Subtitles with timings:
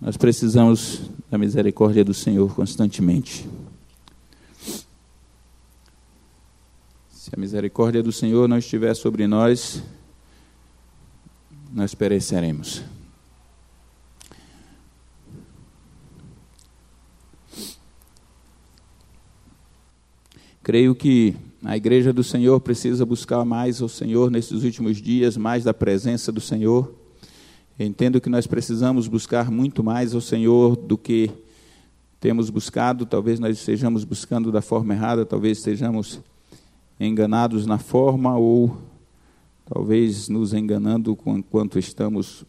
[0.00, 3.46] Nós precisamos da misericórdia do Senhor constantemente.
[7.10, 9.82] Se a misericórdia do Senhor não estiver sobre nós,
[11.70, 12.82] nós pereceremos.
[20.62, 25.64] Creio que a igreja do Senhor precisa buscar mais o Senhor nesses últimos dias, mais
[25.64, 26.99] da presença do Senhor.
[27.82, 31.30] Entendo que nós precisamos buscar muito mais o Senhor do que
[32.20, 33.06] temos buscado.
[33.06, 36.20] Talvez nós estejamos buscando da forma errada, talvez estejamos
[37.00, 38.76] enganados na forma ou
[39.64, 42.44] talvez nos enganando enquanto estamos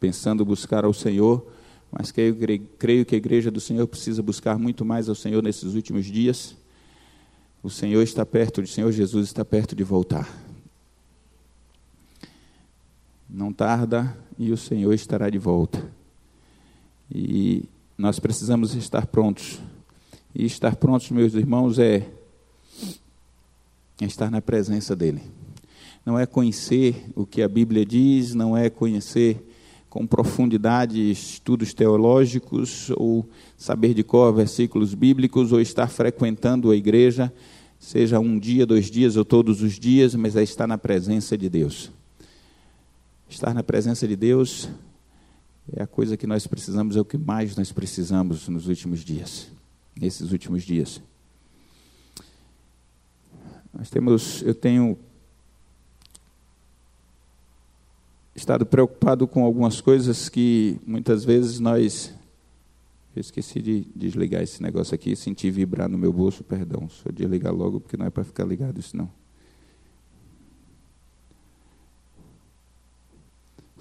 [0.00, 1.46] pensando buscar ao Senhor.
[1.92, 2.36] Mas creio,
[2.76, 6.56] creio que a igreja do Senhor precisa buscar muito mais ao Senhor nesses últimos dias.
[7.62, 10.28] O Senhor está perto, o Senhor Jesus está perto de voltar.
[13.30, 15.82] Não tarda e o Senhor estará de volta.
[17.14, 17.64] E
[17.96, 19.60] nós precisamos estar prontos.
[20.34, 22.08] E estar prontos, meus irmãos, é,
[24.00, 25.22] estar na presença dEle.
[26.04, 29.48] Não é conhecer o que a Bíblia diz, não é conhecer
[29.88, 33.28] com profundidade estudos teológicos, ou
[33.58, 37.32] saber de cor versículos bíblicos, ou estar frequentando a igreja,
[37.78, 41.48] seja um dia, dois dias ou todos os dias, mas é estar na presença de
[41.48, 41.90] Deus.
[43.32, 44.68] Estar na presença de Deus
[45.72, 49.48] é a coisa que nós precisamos, é o que mais nós precisamos nos últimos dias,
[49.98, 51.00] nesses últimos dias.
[53.72, 54.98] Nós temos, eu tenho
[58.36, 62.12] estado preocupado com algumas coisas que muitas vezes nós.
[63.16, 66.86] Eu esqueci de desligar esse negócio aqui, senti vibrar no meu bolso, perdão.
[66.90, 69.21] Só desligar logo, porque não é para ficar ligado isso não.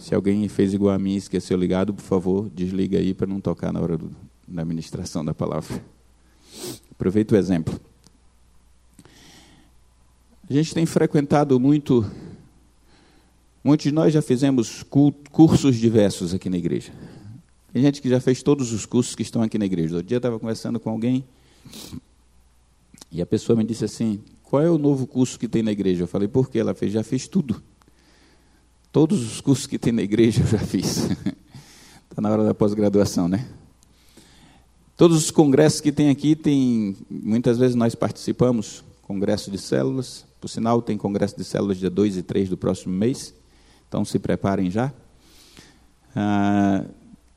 [0.01, 3.39] Se alguém fez igual a mim e esqueceu ligado, por favor, desliga aí para não
[3.39, 4.09] tocar na hora do,
[4.47, 5.79] da ministração da palavra.
[6.89, 7.79] Aproveita o exemplo.
[10.49, 12.03] A gente tem frequentado muito
[13.63, 14.83] Muitos de nós já fizemos
[15.31, 16.91] cursos diversos aqui na igreja.
[17.71, 19.93] Tem gente que já fez todos os cursos que estão aqui na igreja.
[19.93, 21.23] Outro dia eu estava conversando com alguém
[23.11, 26.01] e a pessoa me disse assim: Qual é o novo curso que tem na igreja?
[26.03, 26.57] Eu falei: Por quê?
[26.57, 27.61] Ela fez: Já fiz tudo.
[28.91, 31.09] Todos os cursos que tem na igreja eu já fiz.
[32.09, 33.47] Está na hora da pós-graduação, né?
[34.97, 40.49] Todos os congressos que tem aqui, tem, muitas vezes nós participamos, congresso de células, por
[40.49, 43.33] sinal, tem congresso de células dia 2 e 3 do próximo mês.
[43.87, 44.91] Então se preparem já.
[46.13, 46.83] Ah,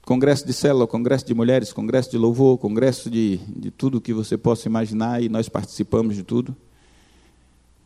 [0.03, 4.37] congresso de célula, congresso de mulheres, congresso de louvor, congresso de, de tudo que você
[4.37, 6.57] possa imaginar e nós participamos de tudo.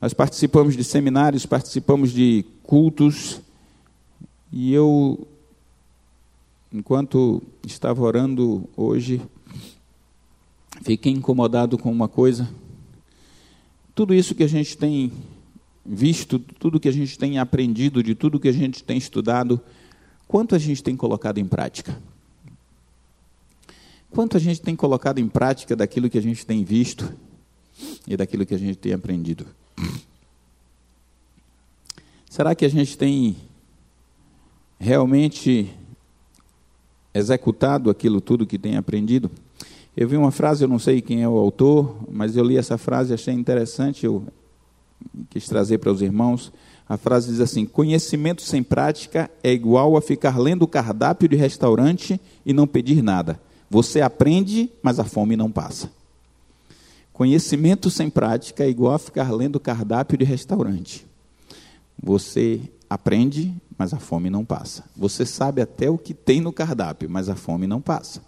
[0.00, 3.42] Nós participamos de seminários, participamos de cultos
[4.52, 5.26] e eu,
[6.72, 9.20] enquanto estava orando hoje,
[10.82, 12.48] fiquei incomodado com uma coisa.
[13.94, 15.12] Tudo isso que a gente tem
[15.88, 19.58] visto tudo que a gente tem aprendido, de tudo que a gente tem estudado,
[20.26, 21.98] quanto a gente tem colocado em prática?
[24.10, 27.10] Quanto a gente tem colocado em prática daquilo que a gente tem visto
[28.06, 29.46] e daquilo que a gente tem aprendido?
[32.28, 33.36] Será que a gente tem
[34.78, 35.70] realmente
[37.12, 39.30] executado aquilo tudo que tem aprendido?
[39.96, 42.78] Eu vi uma frase, eu não sei quem é o autor, mas eu li essa
[42.78, 44.24] frase, achei interessante, eu
[45.28, 46.52] quis trazer para os irmãos.
[46.88, 51.36] A frase diz assim: Conhecimento sem prática é igual a ficar lendo o cardápio de
[51.36, 53.40] restaurante e não pedir nada.
[53.68, 55.90] Você aprende, mas a fome não passa.
[57.12, 61.04] Conhecimento sem prática é igual a ficar lendo o cardápio de restaurante.
[62.00, 64.84] Você aprende, mas a fome não passa.
[64.96, 68.22] Você sabe até o que tem no cardápio, mas a fome não passa.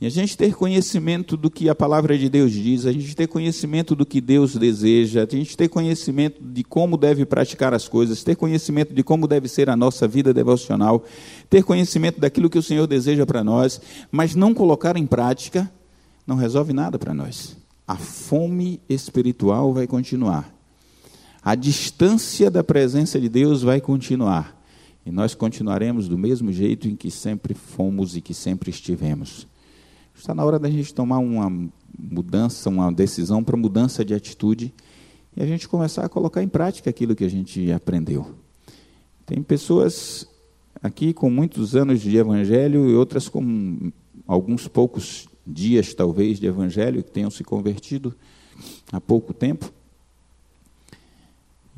[0.00, 3.26] E a gente ter conhecimento do que a palavra de Deus diz, a gente ter
[3.26, 8.22] conhecimento do que Deus deseja, a gente ter conhecimento de como deve praticar as coisas,
[8.22, 11.04] ter conhecimento de como deve ser a nossa vida devocional,
[11.50, 13.80] ter conhecimento daquilo que o Senhor deseja para nós,
[14.10, 15.68] mas não colocar em prática,
[16.24, 17.56] não resolve nada para nós.
[17.86, 20.57] A fome espiritual vai continuar.
[21.48, 24.54] A distância da presença de Deus vai continuar.
[25.06, 29.46] E nós continuaremos do mesmo jeito em que sempre fomos e que sempre estivemos.
[30.14, 31.50] Está na hora da gente tomar uma
[31.98, 34.74] mudança, uma decisão para mudança de atitude
[35.34, 38.34] e a gente começar a colocar em prática aquilo que a gente aprendeu.
[39.24, 40.28] Tem pessoas
[40.82, 43.90] aqui com muitos anos de evangelho e outras com
[44.26, 48.14] alguns poucos dias, talvez, de evangelho, que tenham se convertido
[48.92, 49.77] há pouco tempo.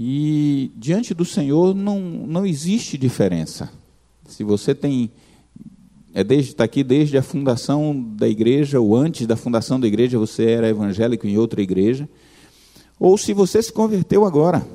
[0.03, 3.71] E diante do Senhor não, não existe diferença.
[4.27, 5.11] Se você tem
[6.15, 10.19] é desde está aqui desde a fundação da igreja ou antes da fundação da igreja
[10.19, 12.09] você era evangélico em outra igreja,
[12.99, 14.67] ou se você se converteu agora.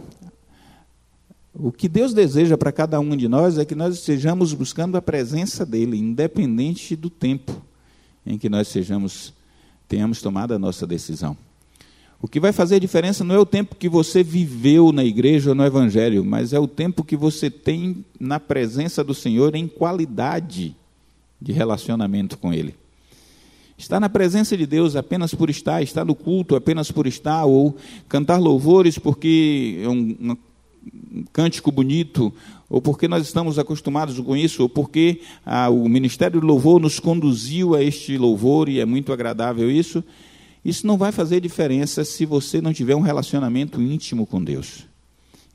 [1.55, 5.01] O que Deus deseja para cada um de nós é que nós estejamos buscando a
[5.01, 7.65] presença dele, independente do tempo
[8.23, 9.33] em que nós sejamos
[9.87, 11.35] tenhamos tomado a nossa decisão.
[12.21, 15.49] O que vai fazer a diferença não é o tempo que você viveu na igreja
[15.49, 19.67] ou no evangelho, mas é o tempo que você tem na presença do Senhor em
[19.67, 20.75] qualidade
[21.41, 22.73] de relacionamento com Ele.
[23.77, 27.75] Estar na presença de Deus apenas por estar, estar no culto apenas por estar, ou
[28.07, 30.15] cantar louvores porque é um,
[31.11, 32.33] um cântico bonito,
[32.69, 36.99] ou porque nós estamos acostumados com isso, ou porque ah, o Ministério do Louvor nos
[36.99, 40.03] conduziu a este louvor e é muito agradável isso,
[40.65, 44.87] isso não vai fazer diferença se você não tiver um relacionamento íntimo com Deus.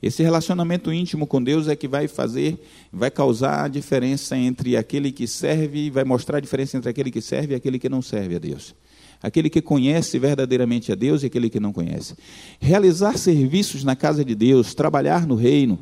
[0.01, 2.57] Esse relacionamento íntimo com Deus é que vai fazer,
[2.91, 7.21] vai causar a diferença entre aquele que serve, vai mostrar a diferença entre aquele que
[7.21, 8.73] serve e aquele que não serve a Deus.
[9.21, 12.15] Aquele que conhece verdadeiramente a Deus e aquele que não conhece.
[12.59, 15.77] Realizar serviços na casa de Deus, trabalhar no reino,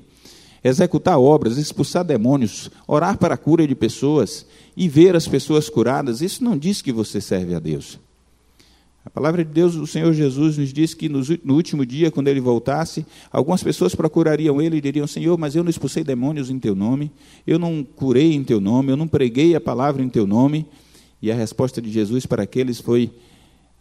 [0.64, 6.20] executar obras, expulsar demônios, orar para a cura de pessoas e ver as pessoas curadas,
[6.20, 8.00] isso não diz que você serve a Deus.
[9.06, 11.24] A palavra de Deus, o Senhor Jesus nos diz que no,
[11.54, 15.70] último dia, quando ele voltasse, algumas pessoas procurariam ele e diriam: Senhor, mas eu não
[15.70, 17.12] expulsei demônios em teu nome,
[17.48, 20.66] eu não curei em teu nome, eu não preguei a palavra em teu nome.
[21.22, 23.10] E a resposta de Jesus para aqueles foi: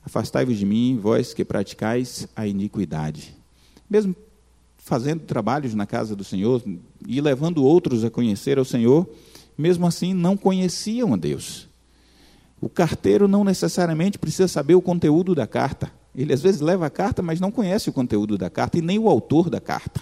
[0.04, 3.34] Afastai-vos de mim, vós que praticais a iniquidade.
[3.90, 4.14] Mesmo
[4.78, 6.62] fazendo trabalhos na casa do Senhor
[7.06, 9.06] e levando outros a conhecer ao Senhor,
[9.56, 11.67] mesmo assim não conheciam a Deus.
[12.60, 15.90] O carteiro não necessariamente precisa saber o conteúdo da carta.
[16.14, 18.98] Ele às vezes leva a carta, mas não conhece o conteúdo da carta e nem
[18.98, 20.00] o autor da carta.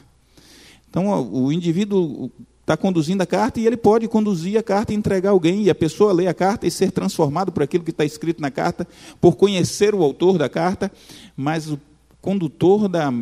[0.88, 2.30] Então, o indivíduo
[2.62, 5.74] está conduzindo a carta e ele pode conduzir a carta e entregar alguém, e a
[5.74, 8.88] pessoa lê a carta e ser transformado por aquilo que está escrito na carta,
[9.20, 10.90] por conhecer o autor da carta,
[11.36, 11.78] mas o
[12.20, 13.12] condutor da,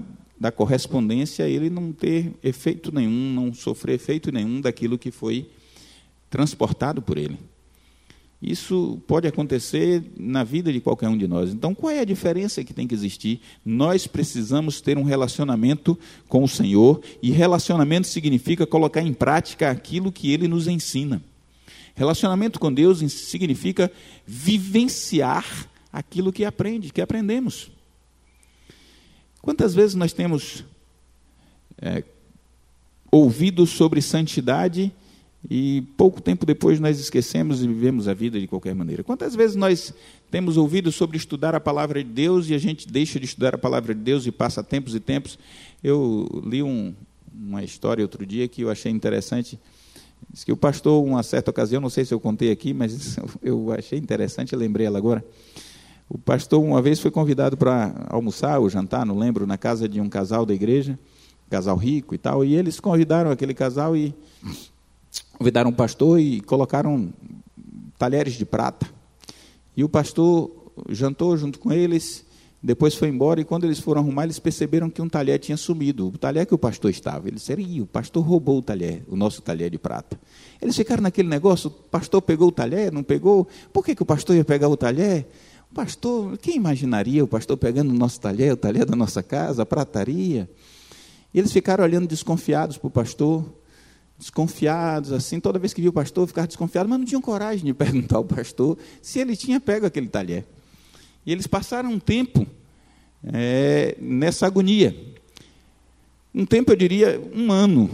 [0.41, 5.51] da correspondência, ele não ter efeito nenhum, não sofrer efeito nenhum daquilo que foi
[6.31, 7.39] transportado por ele.
[8.47, 11.51] Isso pode acontecer na vida de qualquer um de nós.
[11.51, 13.41] Então, qual é a diferença que tem que existir?
[13.65, 15.99] Nós precisamos ter um relacionamento
[16.29, 21.23] com o Senhor, e relacionamento significa colocar em prática aquilo que ele nos ensina.
[21.95, 23.91] Relacionamento com Deus significa
[24.27, 27.71] vivenciar aquilo que aprende, que aprendemos.
[29.41, 30.65] Quantas vezes nós temos
[31.81, 32.05] é,
[33.11, 34.93] ouvido sobre santidade
[35.51, 39.05] e pouco tempo depois nós esquecemos e vivemos a vida de qualquer maneira.
[39.05, 39.93] Quantas vezes nós
[40.31, 43.59] temos ouvido sobre estudar a palavra de Deus e a gente deixa de estudar a
[43.59, 45.39] palavra de Deus e passa tempos e tempos?
[45.83, 46.95] Eu li um,
[47.33, 49.59] uma história outro dia que eu achei interessante.
[50.33, 53.71] Diz que o pastor, uma certa ocasião, não sei se eu contei aqui, mas eu
[53.73, 55.23] achei interessante, lembrei ela agora.
[56.09, 60.01] O pastor, uma vez, foi convidado para almoçar ou jantar, não lembro, na casa de
[60.01, 60.99] um casal da igreja,
[61.51, 64.15] casal rico e tal, e eles convidaram aquele casal e
[65.39, 67.13] convidaram um pastor e colocaram
[67.99, 68.87] talheres de prata.
[69.77, 70.51] E o pastor
[70.89, 72.25] jantou junto com eles,
[72.63, 76.09] depois foi embora, e quando eles foram arrumar, eles perceberam que um talher tinha sumido.
[76.09, 77.29] O talher que o pastor estava.
[77.29, 80.19] Eles disseram, o pastor roubou o talher, o nosso talher de prata.
[80.63, 83.47] Eles ficaram naquele negócio, o pastor pegou o talher, não pegou?
[83.73, 85.27] Por que, que o pastor ia pegar o talher?
[85.71, 89.63] O pastor, quem imaginaria o pastor pegando o nosso talher, o talher da nossa casa,
[89.63, 90.49] a prataria?
[91.35, 93.45] E eles ficaram olhando desconfiados para o pastor
[94.25, 97.75] desconfiados, assim, toda vez que viu o pastor, ficavam desconfiados, mas não tinham coragem de
[97.75, 100.47] perguntar ao pastor se ele tinha pego aquele talher.
[101.27, 102.47] E eles passaram um tempo
[103.23, 104.97] é, nessa agonia.
[106.35, 107.91] Um tempo, eu diria, um ano.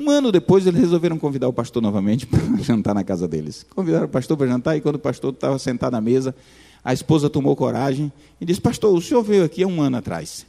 [0.00, 3.64] Um ano depois, eles resolveram convidar o pastor novamente para jantar na casa deles.
[3.74, 6.34] Convidaram o pastor para jantar, e quando o pastor estava sentado à mesa,
[6.82, 10.46] a esposa tomou coragem e disse: Pastor, o senhor veio aqui há um ano atrás.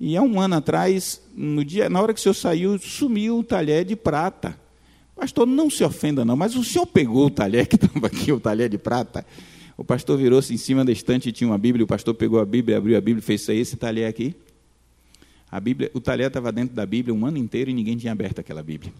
[0.00, 3.44] E há um ano atrás, no dia, na hora que o senhor saiu, sumiu o
[3.44, 4.58] talher de prata.
[5.14, 8.40] Pastor, não se ofenda não, mas o senhor pegou o talher que estava aqui, o
[8.40, 9.26] talher de prata.
[9.76, 12.46] O pastor virou-se em cima da estante e tinha uma Bíblia, o pastor pegou a
[12.46, 14.34] Bíblia, abriu a Bíblia e fez isso aí, esse talher aqui.
[15.50, 18.38] A Bíblia, o talher estava dentro da Bíblia um ano inteiro e ninguém tinha aberto
[18.38, 18.92] aquela Bíblia.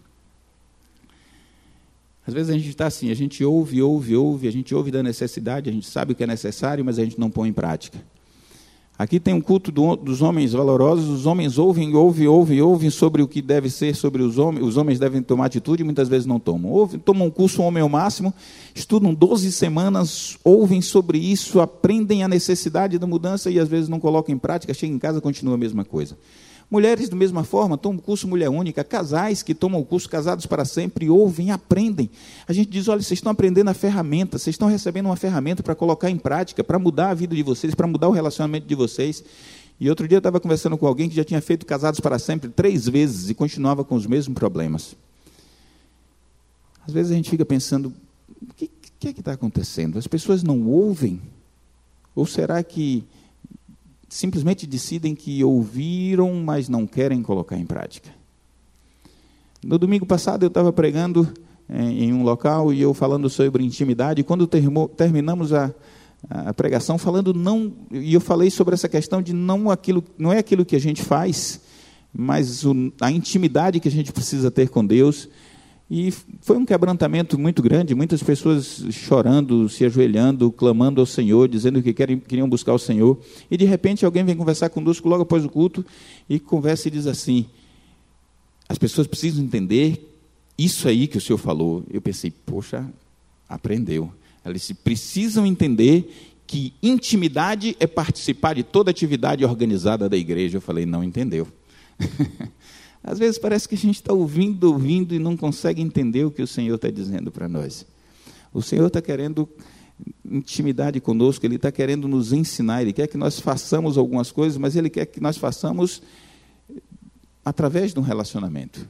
[2.27, 5.01] Às vezes a gente está assim, a gente ouve, ouve, ouve, a gente ouve da
[5.01, 7.99] necessidade, a gente sabe o que é necessário, mas a gente não põe em prática.
[9.01, 13.23] Aqui tem um culto do, dos homens valorosos, os homens ouvem, ouvem, ouvem, ouvem sobre
[13.23, 16.27] o que deve ser sobre os homens, os homens devem tomar atitude e muitas vezes
[16.27, 16.71] não tomam.
[16.71, 18.31] Ouvem, tomam um curso Homem ao Máximo,
[18.75, 23.99] estudam 12 semanas, ouvem sobre isso, aprendem a necessidade da mudança e às vezes não
[23.99, 26.15] colocam em prática, chega em casa continua a mesma coisa.
[26.71, 28.81] Mulheres, da mesma forma, tomam o curso Mulher Única.
[28.81, 32.09] Casais que tomam o curso Casados para Sempre, ouvem, aprendem.
[32.47, 35.75] A gente diz: olha, vocês estão aprendendo a ferramenta, vocês estão recebendo uma ferramenta para
[35.75, 39.21] colocar em prática, para mudar a vida de vocês, para mudar o relacionamento de vocês.
[39.81, 42.49] E outro dia eu estava conversando com alguém que já tinha feito Casados para Sempre
[42.49, 44.95] três vezes e continuava com os mesmos problemas.
[46.87, 47.93] Às vezes a gente fica pensando:
[48.41, 49.99] o que, que é que está acontecendo?
[49.99, 51.21] As pessoas não ouvem?
[52.15, 53.03] Ou será que
[54.11, 58.09] simplesmente decidem que ouviram, mas não querem colocar em prática.
[59.63, 61.25] No domingo passado eu estava pregando
[61.69, 65.73] eh, em um local e eu falando sobre intimidade, e quando termo, terminamos a,
[66.29, 70.39] a pregação falando não, e eu falei sobre essa questão de não aquilo, não é
[70.39, 71.61] aquilo que a gente faz,
[72.13, 75.29] mas o, a intimidade que a gente precisa ter com Deus,
[75.93, 81.83] e foi um quebrantamento muito grande, muitas pessoas chorando, se ajoelhando, clamando ao Senhor, dizendo
[81.83, 83.19] que querem, queriam buscar o Senhor.
[83.51, 85.85] E de repente alguém vem conversar conosco logo após o culto
[86.29, 87.45] e conversa e diz assim:
[88.69, 90.17] as pessoas precisam entender
[90.57, 91.83] isso aí que o Senhor falou.
[91.91, 92.89] Eu pensei, poxa,
[93.49, 94.13] aprendeu.
[94.45, 96.09] Elas precisam entender
[96.47, 100.55] que intimidade é participar de toda atividade organizada da igreja.
[100.55, 101.49] Eu falei, não entendeu.
[103.03, 106.41] Às vezes parece que a gente está ouvindo, ouvindo e não consegue entender o que
[106.41, 107.85] o Senhor está dizendo para nós.
[108.53, 109.47] O Senhor está querendo
[110.25, 114.75] intimidade conosco, Ele está querendo nos ensinar, Ele quer que nós façamos algumas coisas, mas
[114.75, 116.01] Ele quer que nós façamos
[117.43, 118.87] através de um relacionamento.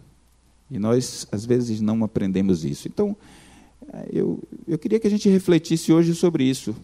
[0.69, 2.87] E nós, às vezes, não aprendemos isso.
[2.87, 3.15] Então,
[4.11, 6.75] eu, eu queria que a gente refletisse hoje sobre isso.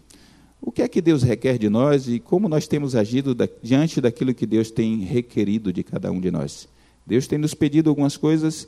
[0.61, 4.01] O que é que Deus requer de nós e como nós temos agido da, diante
[4.01, 6.67] daquilo que Deus tem requerido de cada um de nós?
[7.07, 8.67] Deus tem nos pedido algumas coisas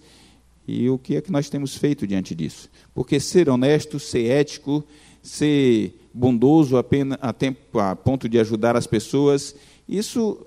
[0.65, 2.69] e o que é que nós temos feito diante disso?
[2.93, 4.83] Porque ser honesto, ser ético,
[5.21, 9.55] ser bondoso apenas a, tempo, a ponto de ajudar as pessoas,
[9.87, 10.39] isso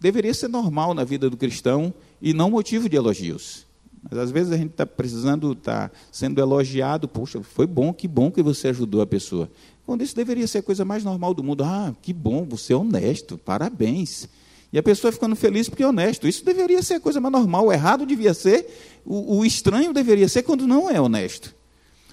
[0.00, 3.64] deveria ser normal na vida do cristão e não motivo de elogios.
[4.02, 8.30] Mas às vezes a gente está precisando, está sendo elogiado, puxa, foi bom, que bom
[8.30, 9.48] que você ajudou a pessoa.
[9.84, 11.62] Quando isso deveria ser a coisa mais normal do mundo.
[11.62, 14.28] Ah, que bom, você é honesto, parabéns.
[14.76, 16.28] E a pessoa ficando feliz porque é honesto.
[16.28, 17.64] Isso deveria ser a coisa mais normal.
[17.64, 21.54] O errado devia ser, o, o estranho deveria ser quando não é honesto.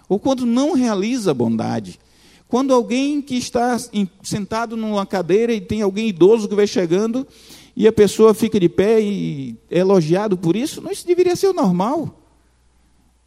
[0.08, 2.00] Ou quando não realiza bondade.
[2.48, 3.78] Quando alguém que está
[4.22, 7.28] sentado numa cadeira e tem alguém idoso que vai chegando
[7.76, 11.48] e a pessoa fica de pé e é elogiado por isso, não, isso deveria ser
[11.48, 12.18] o normal.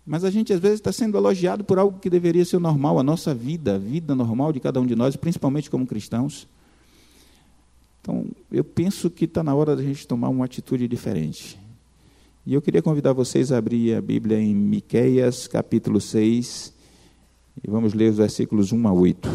[0.06, 2.98] Mas a gente às vezes está sendo elogiado por algo que deveria ser o normal,
[2.98, 6.48] a nossa vida, a vida normal de cada um de nós, principalmente como cristãos.
[8.06, 11.58] Então, eu penso que está na hora da gente tomar uma atitude diferente.
[12.46, 16.72] E eu queria convidar vocês a abrir a Bíblia em Miqueias, capítulo 6,
[17.64, 19.28] e vamos ler os versículos 1 a 8.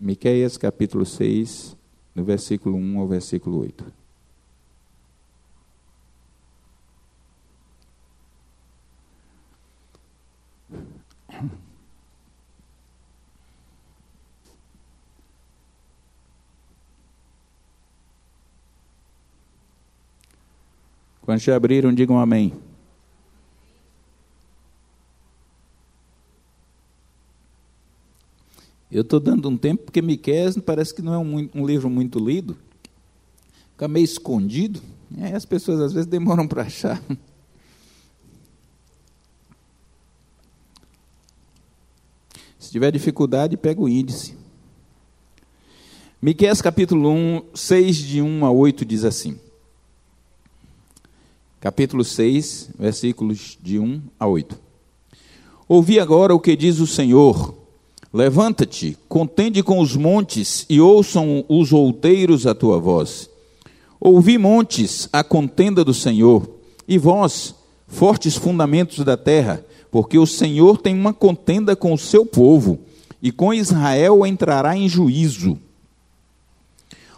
[0.00, 1.76] Miqueias, capítulo 6,
[2.14, 3.92] no versículo 1 ao versículo 8.
[21.26, 22.52] Quando já abriram, digam amém.
[28.88, 32.20] Eu estou dando um tempo porque Miqueias parece que não é um, um, livro muito
[32.20, 32.56] lido.
[33.72, 34.80] Fica meio escondido.
[35.18, 37.02] E aí as pessoas às vezes demoram para achar.
[42.56, 44.36] Se tiver dificuldade, pega o índice.
[46.22, 49.40] Miqueias capítulo 1, 6 de 1 a 8 diz assim:
[51.60, 54.58] capítulo 6, versículos de 1 a 8.
[55.68, 57.54] Ouvi agora o que diz o Senhor:
[58.12, 63.28] Levanta-te, contende com os montes e ouçam os outeiros a tua voz.
[63.98, 66.48] Ouvi, montes, a contenda do Senhor,
[66.86, 67.54] e vós,
[67.88, 72.78] fortes fundamentos da terra, porque o Senhor tem uma contenda com o seu povo,
[73.20, 75.58] e com Israel entrará em juízo.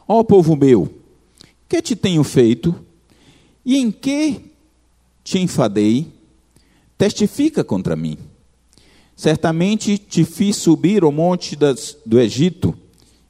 [0.07, 0.89] Ó povo meu,
[1.69, 2.75] que te tenho feito?
[3.69, 4.51] E em que
[5.23, 6.11] te enfadei?
[6.97, 8.17] Testifica contra mim.
[9.15, 12.75] Certamente te fiz subir o monte das, do Egito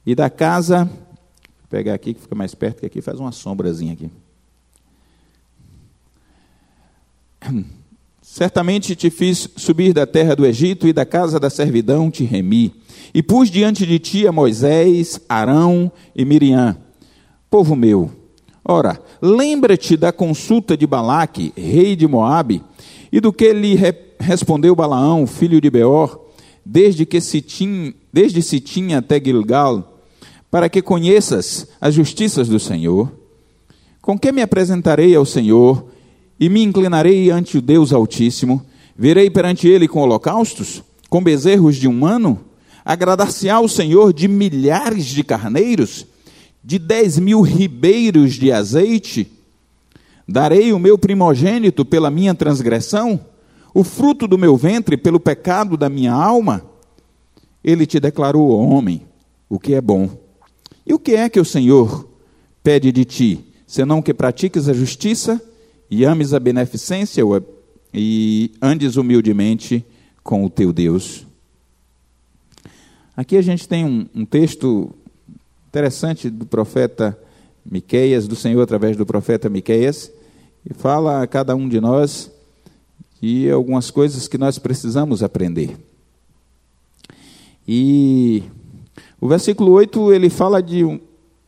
[0.07, 0.85] e da casa.
[0.85, 4.09] Vou pegar aqui que fica mais perto, que aqui faz uma sombrazinha aqui.
[8.23, 12.81] Certamente te fiz subir da terra do Egito e da casa da servidão te remi.
[13.13, 16.79] E pus diante de ti a Moisés, Arão e Miriam.
[17.51, 18.13] Povo meu,
[18.71, 22.63] Ora, lembra-te da consulta de Balaque, rei de Moabe,
[23.11, 26.21] e do que lhe re respondeu Balaão, filho de Beor,
[26.67, 30.01] desde que se tinha, desde Sitim até Gilgal,
[30.51, 33.11] para que conheças as justiças do Senhor?
[34.03, 35.87] Com que me apresentarei ao Senhor
[36.39, 38.63] e me inclinarei ante o Deus Altíssimo?
[38.95, 42.39] Verei perante ele com holocaustos, com bezerros de um ano?
[42.85, 46.05] Agradar-se-á o Senhor de milhares de carneiros,
[46.63, 49.31] de dez mil ribeiros de azeite?
[50.27, 53.21] Darei o meu primogênito pela minha transgressão,
[53.73, 56.65] o fruto do meu ventre pelo pecado da minha alma?
[57.65, 59.03] Ele te declarou, homem,
[59.49, 60.11] o que é bom.
[60.87, 62.09] E o que é que o Senhor
[62.63, 65.41] pede de ti, senão que pratiques a justiça
[65.91, 67.23] e ames a beneficência
[67.93, 69.85] e andes humildemente
[70.23, 71.27] com o teu Deus?
[73.17, 74.95] Aqui a gente tem um, um texto
[75.69, 77.17] interessante do profeta
[77.65, 80.11] Miqueias, do Senhor através do profeta Miqueias,
[80.69, 82.31] e fala a cada um de nós
[83.21, 85.77] de algumas coisas que nós precisamos aprender.
[87.67, 88.43] E
[89.21, 90.85] o versículo 8, ele fala de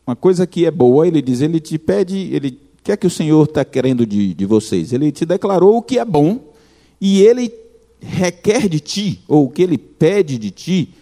[0.05, 3.45] uma coisa que é boa, ele diz, ele te pede, ele quer que o Senhor
[3.45, 4.93] está querendo de, de vocês?
[4.93, 6.53] Ele te declarou o que é bom,
[6.99, 7.51] e ele
[7.99, 10.93] requer de ti, ou o que ele pede de ti,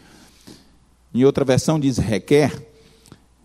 [1.13, 2.68] em outra versão diz requer.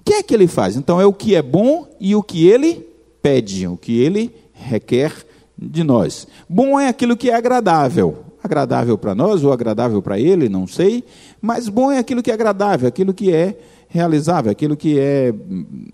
[0.04, 0.76] Que é que ele faz?
[0.76, 2.86] Então é o que é bom e o que ele
[3.22, 5.12] pede, o que ele requer
[5.56, 6.26] de nós.
[6.48, 8.24] Bom é aquilo que é agradável.
[8.42, 11.02] Agradável para nós ou agradável para ele, não sei.
[11.40, 13.58] Mas bom é aquilo que é agradável, aquilo que é
[13.88, 15.86] realizável, aquilo que é hum,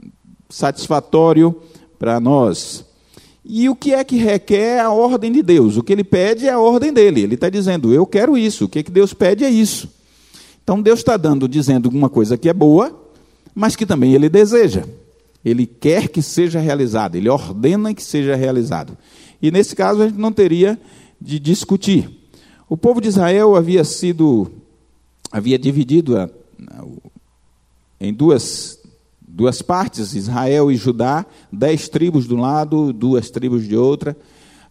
[0.49, 1.55] satisfatório
[1.99, 2.85] para nós.
[3.45, 5.77] E o que é que requer a ordem de Deus?
[5.77, 7.23] O que ele pede é a ordem dele.
[7.23, 8.65] Ele está dizendo, eu quero isso.
[8.65, 9.89] O que, é que Deus pede é isso.
[10.63, 13.00] Então Deus está dando, dizendo alguma coisa que é boa,
[13.55, 14.85] mas que também ele deseja.
[15.45, 18.97] Ele quer que seja realizado, ele ordena que seja realizado.
[19.41, 20.79] E nesse caso a gente não teria
[21.21, 22.11] de discutir.
[22.69, 24.51] O povo de Israel havia sido,
[25.33, 26.31] havia dividido a,
[26.71, 26.85] a,
[28.01, 28.79] em duas,
[29.27, 34.17] duas partes, Israel e Judá, dez tribos de um lado, duas tribos de outra.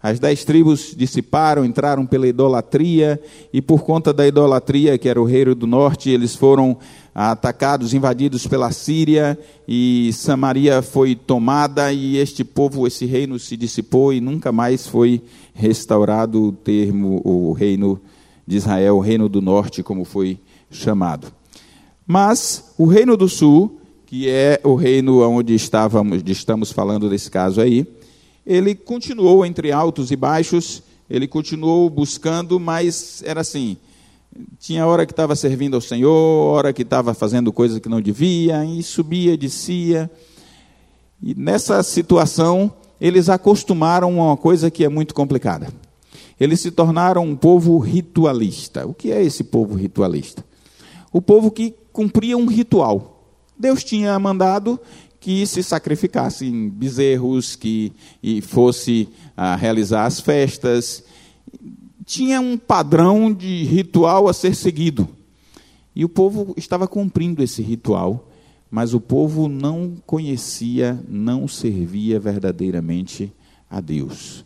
[0.01, 3.21] As dez tribos dissiparam, entraram pela idolatria,
[3.51, 6.77] e por conta da idolatria, que era o reino do norte, eles foram
[7.13, 14.13] atacados, invadidos pela Síria, e Samaria foi tomada, e este povo, esse reino se dissipou
[14.13, 15.21] e nunca mais foi
[15.53, 17.99] restaurado o termo, o reino
[18.45, 20.39] de Israel, o reino do norte, como foi
[20.71, 21.31] chamado.
[22.05, 27.61] Mas o reino do sul, que é o reino onde estávamos, estamos falando desse caso
[27.61, 27.85] aí,
[28.45, 33.77] ele continuou entre altos e baixos, ele continuou buscando, mas era assim:
[34.59, 38.63] tinha hora que estava servindo ao Senhor, hora que estava fazendo coisa que não devia,
[38.65, 40.09] e subia, descia.
[41.21, 45.67] E nessa situação, eles acostumaram a uma coisa que é muito complicada.
[46.39, 48.87] Eles se tornaram um povo ritualista.
[48.87, 50.43] O que é esse povo ritualista?
[51.11, 53.25] O povo que cumpria um ritual.
[53.57, 54.79] Deus tinha mandado
[55.19, 57.91] que se sacrificassem bezerros, que
[58.23, 61.03] e fosse a realizar as festas.
[62.09, 65.07] Tinha um padrão de ritual a ser seguido.
[65.95, 68.31] E o povo estava cumprindo esse ritual,
[68.67, 73.31] mas o povo não conhecia, não servia verdadeiramente
[73.69, 74.43] a Deus.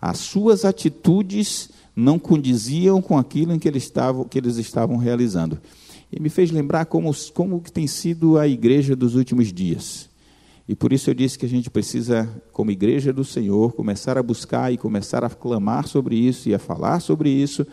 [0.00, 5.60] As suas atitudes não condiziam com aquilo em que eles estavam, que eles estavam realizando.
[6.10, 10.08] E me fez lembrar como, como tem sido a igreja dos últimos dias.
[10.68, 14.22] E por isso eu disse que a gente precisa, como igreja do Senhor, começar a
[14.22, 17.66] buscar e começar a clamar sobre isso e a falar sobre isso,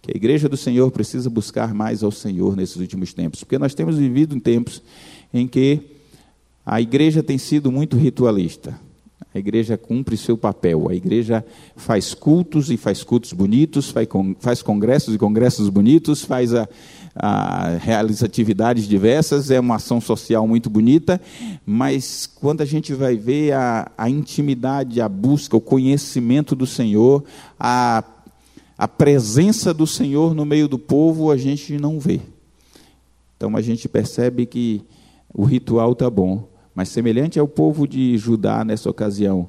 [0.00, 3.74] que a igreja do Senhor precisa buscar mais ao Senhor nesses últimos tempos, porque nós
[3.74, 4.80] temos vivido em tempos
[5.34, 5.80] em que
[6.64, 8.78] a igreja tem sido muito ritualista.
[9.34, 10.88] A igreja cumpre seu papel.
[10.88, 11.44] A igreja
[11.76, 13.92] faz cultos e faz cultos bonitos,
[14.40, 16.66] faz congressos e congressos bonitos, faz a,
[17.80, 21.20] realiza atividades diversas, é uma ação social muito bonita,
[21.64, 27.24] mas quando a gente vai ver a, a intimidade, a busca, o conhecimento do Senhor,
[27.58, 28.04] a,
[28.76, 32.20] a presença do Senhor no meio do povo, a gente não vê.
[33.36, 34.82] Então a gente percebe que
[35.32, 39.48] o ritual está bom, mas semelhante ao povo de Judá nessa ocasião,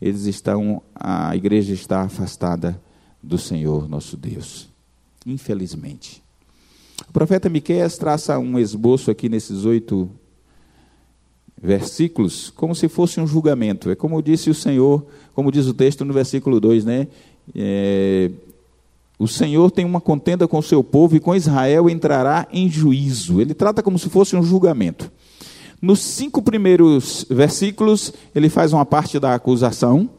[0.00, 2.80] eles estão, a igreja está afastada
[3.22, 4.68] do Senhor nosso Deus.
[5.24, 6.25] Infelizmente.
[7.08, 10.10] O profeta Miqueias traça um esboço aqui nesses oito
[11.60, 13.90] versículos, como se fosse um julgamento.
[13.90, 15.04] É como disse o Senhor,
[15.34, 17.08] como diz o texto no versículo 2, né?
[17.54, 18.30] É,
[19.18, 23.40] o Senhor tem uma contenda com o seu povo e com Israel entrará em juízo.
[23.40, 25.10] Ele trata como se fosse um julgamento.
[25.80, 30.10] Nos cinco primeiros versículos, ele faz uma parte da acusação.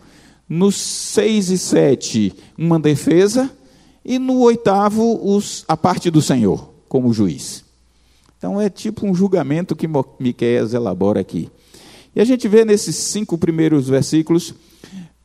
[0.50, 3.52] Nos seis e sete, uma defesa.
[4.08, 7.66] E no oitavo, os, a parte do Senhor, como juiz.
[8.38, 9.86] Então é tipo um julgamento que
[10.18, 11.52] Miqueias elabora aqui.
[12.16, 14.56] E a gente vê nesses cinco primeiros versículos,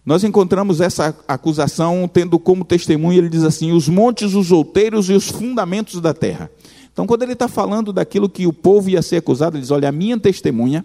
[0.05, 5.13] nós encontramos essa acusação tendo como testemunho, ele diz assim: os montes, os outeiros e
[5.13, 6.51] os fundamentos da terra.
[6.93, 9.91] Então, quando ele está falando daquilo que o povo ia ser acusado, ele diz: olha,
[9.91, 10.85] a minha testemunha,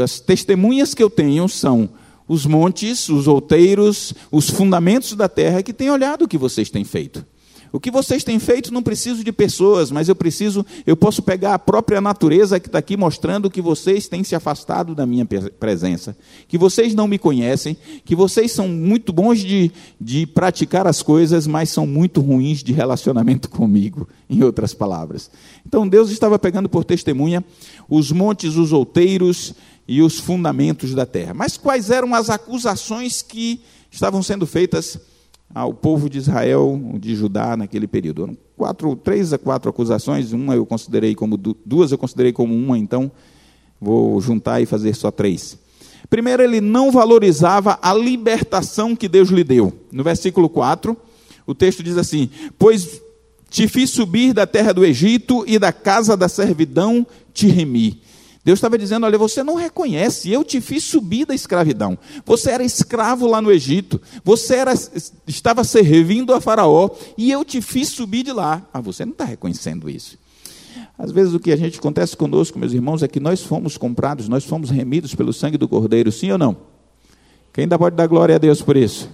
[0.00, 1.90] as testemunhas que eu tenho são
[2.28, 6.84] os montes, os outeiros, os fundamentos da terra que têm olhado o que vocês têm
[6.84, 7.24] feito.
[7.72, 11.54] O que vocês têm feito não preciso de pessoas, mas eu preciso, eu posso pegar
[11.54, 15.26] a própria natureza que está aqui mostrando que vocês têm se afastado da minha
[15.58, 16.14] presença,
[16.46, 21.46] que vocês não me conhecem, que vocês são muito bons de, de praticar as coisas,
[21.46, 25.30] mas são muito ruins de relacionamento comigo, em outras palavras.
[25.66, 27.42] Então Deus estava pegando por testemunha
[27.88, 29.54] os montes, os outeiros
[29.88, 31.32] e os fundamentos da terra.
[31.32, 34.98] Mas quais eram as acusações que estavam sendo feitas?
[35.54, 38.36] Ao povo de Israel, de Judá, naquele período.
[38.56, 43.10] Quatro, três a quatro acusações, uma eu considerei como duas eu considerei como uma, então
[43.80, 45.58] vou juntar e fazer só três.
[46.08, 49.72] Primeiro, ele não valorizava a libertação que Deus lhe deu.
[49.90, 50.96] No versículo 4,
[51.46, 53.00] o texto diz assim: Pois
[53.48, 58.00] te fiz subir da terra do Egito e da casa da servidão te remi.
[58.44, 61.96] Deus estava dizendo: olha, você não reconhece, eu te fiz subir da escravidão.
[62.24, 64.72] Você era escravo lá no Egito, você era,
[65.26, 68.66] estava servindo a Faraó, e eu te fiz subir de lá.
[68.72, 70.18] Ah, você não está reconhecendo isso.
[70.98, 74.28] Às vezes o que a gente acontece conosco, meus irmãos, é que nós fomos comprados,
[74.28, 76.56] nós fomos remidos pelo sangue do Cordeiro, sim ou não?
[77.52, 79.08] Quem ainda pode dar glória a Deus por isso?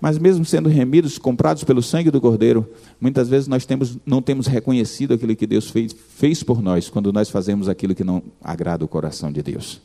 [0.00, 2.68] Mas mesmo sendo remidos, comprados pelo sangue do Cordeiro,
[3.00, 7.12] muitas vezes nós temos, não temos reconhecido aquilo que Deus fez, fez por nós, quando
[7.12, 9.80] nós fazemos aquilo que não agrada o coração de Deus.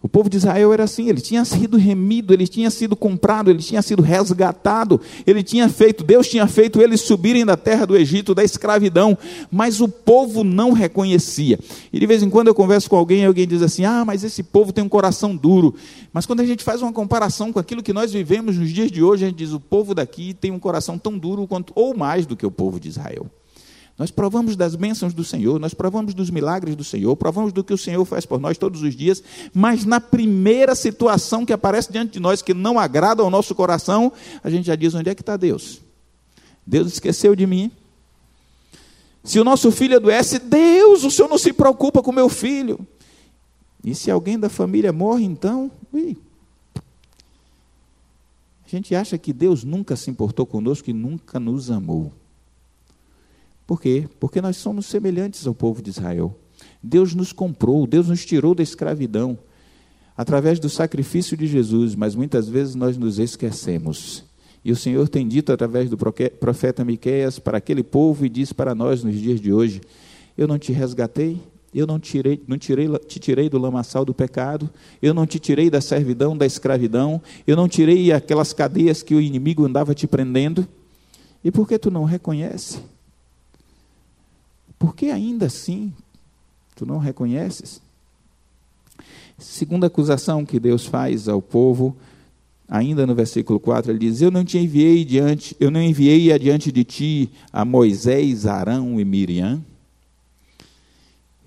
[0.00, 3.58] O povo de Israel era assim, ele tinha sido remido, ele tinha sido comprado, ele
[3.58, 8.32] tinha sido resgatado, ele tinha feito, Deus tinha feito eles subirem da terra do Egito,
[8.32, 9.18] da escravidão,
[9.50, 11.58] mas o povo não reconhecia.
[11.92, 14.22] E de vez em quando eu converso com alguém e alguém diz assim: "Ah, mas
[14.22, 15.74] esse povo tem um coração duro".
[16.12, 19.02] Mas quando a gente faz uma comparação com aquilo que nós vivemos nos dias de
[19.02, 22.24] hoje, a gente diz: "O povo daqui tem um coração tão duro quanto ou mais
[22.24, 23.26] do que o povo de Israel".
[23.98, 27.72] Nós provamos das bênçãos do Senhor, nós provamos dos milagres do Senhor, provamos do que
[27.72, 29.20] o Senhor faz por nós todos os dias,
[29.52, 34.12] mas na primeira situação que aparece diante de nós, que não agrada ao nosso coração,
[34.42, 35.80] a gente já diz: onde é que está Deus?
[36.64, 37.72] Deus esqueceu de mim.
[39.24, 42.78] Se o nosso filho adoece, Deus, o Senhor não se preocupa com meu filho.
[43.84, 46.16] E se alguém da família morre, então, ui,
[48.64, 52.12] a gente acha que Deus nunca se importou conosco e nunca nos amou.
[53.68, 54.08] Por quê?
[54.18, 56.34] Porque nós somos semelhantes ao povo de Israel.
[56.82, 59.38] Deus nos comprou, Deus nos tirou da escravidão
[60.16, 64.24] através do sacrifício de Jesus, mas muitas vezes nós nos esquecemos.
[64.64, 68.74] E o Senhor tem dito através do profeta Miqueias para aquele povo e diz para
[68.74, 69.82] nós nos dias de hoje:
[70.34, 71.38] Eu não te resgatei,
[71.74, 74.70] eu não tirei, não tirei, te tirei do lamaçal do pecado,
[75.02, 79.20] eu não te tirei da servidão, da escravidão, eu não tirei aquelas cadeias que o
[79.20, 80.66] inimigo andava te prendendo.
[81.44, 82.78] E por que tu não reconhece?
[84.78, 85.92] Por que ainda assim
[86.76, 87.80] tu não reconheces?
[89.38, 91.96] Segunda acusação que Deus faz ao povo,
[92.68, 96.70] ainda no versículo 4, ele diz: Eu não te enviei diante, eu não enviei adiante
[96.70, 99.62] de ti a Moisés, Arão e Miriam.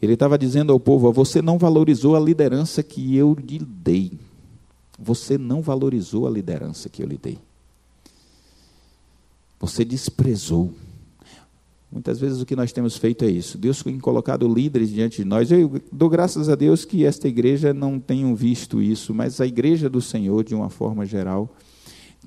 [0.02, 4.12] Ele estava dizendo ao povo: Você não valorizou a liderança que eu lhe dei.
[4.98, 7.38] Você não valorizou a liderança que eu lhe dei.
[9.60, 10.74] Você desprezou.
[11.92, 13.58] Muitas vezes o que nós temos feito é isso.
[13.58, 15.52] Deus tem colocado líderes diante de nós.
[15.52, 19.90] Eu dou graças a Deus que esta igreja não tenha visto isso, mas a igreja
[19.90, 21.54] do Senhor, de uma forma geral,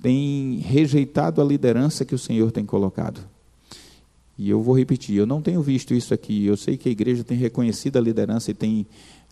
[0.03, 3.27] tem rejeitado a liderança que o Senhor tem colocado.
[4.37, 6.45] E eu vou repetir, eu não tenho visto isso aqui.
[6.45, 8.87] Eu sei que a igreja tem reconhecido a liderança e tem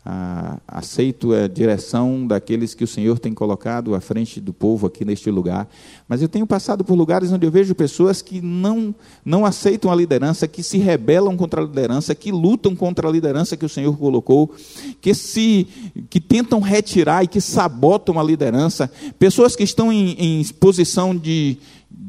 [0.05, 5.05] ah, aceito a direção daqueles que o Senhor tem colocado à frente do povo aqui
[5.05, 5.69] neste lugar.
[6.09, 8.93] Mas eu tenho passado por lugares onde eu vejo pessoas que não,
[9.25, 13.57] não aceitam a liderança, que se rebelam contra a liderança, que lutam contra a liderança
[13.57, 14.53] que o Senhor colocou,
[15.01, 15.69] que se
[16.11, 18.91] que tentam retirar e que sabotam a liderança.
[19.21, 21.59] Pessoas que estão em, em posição de,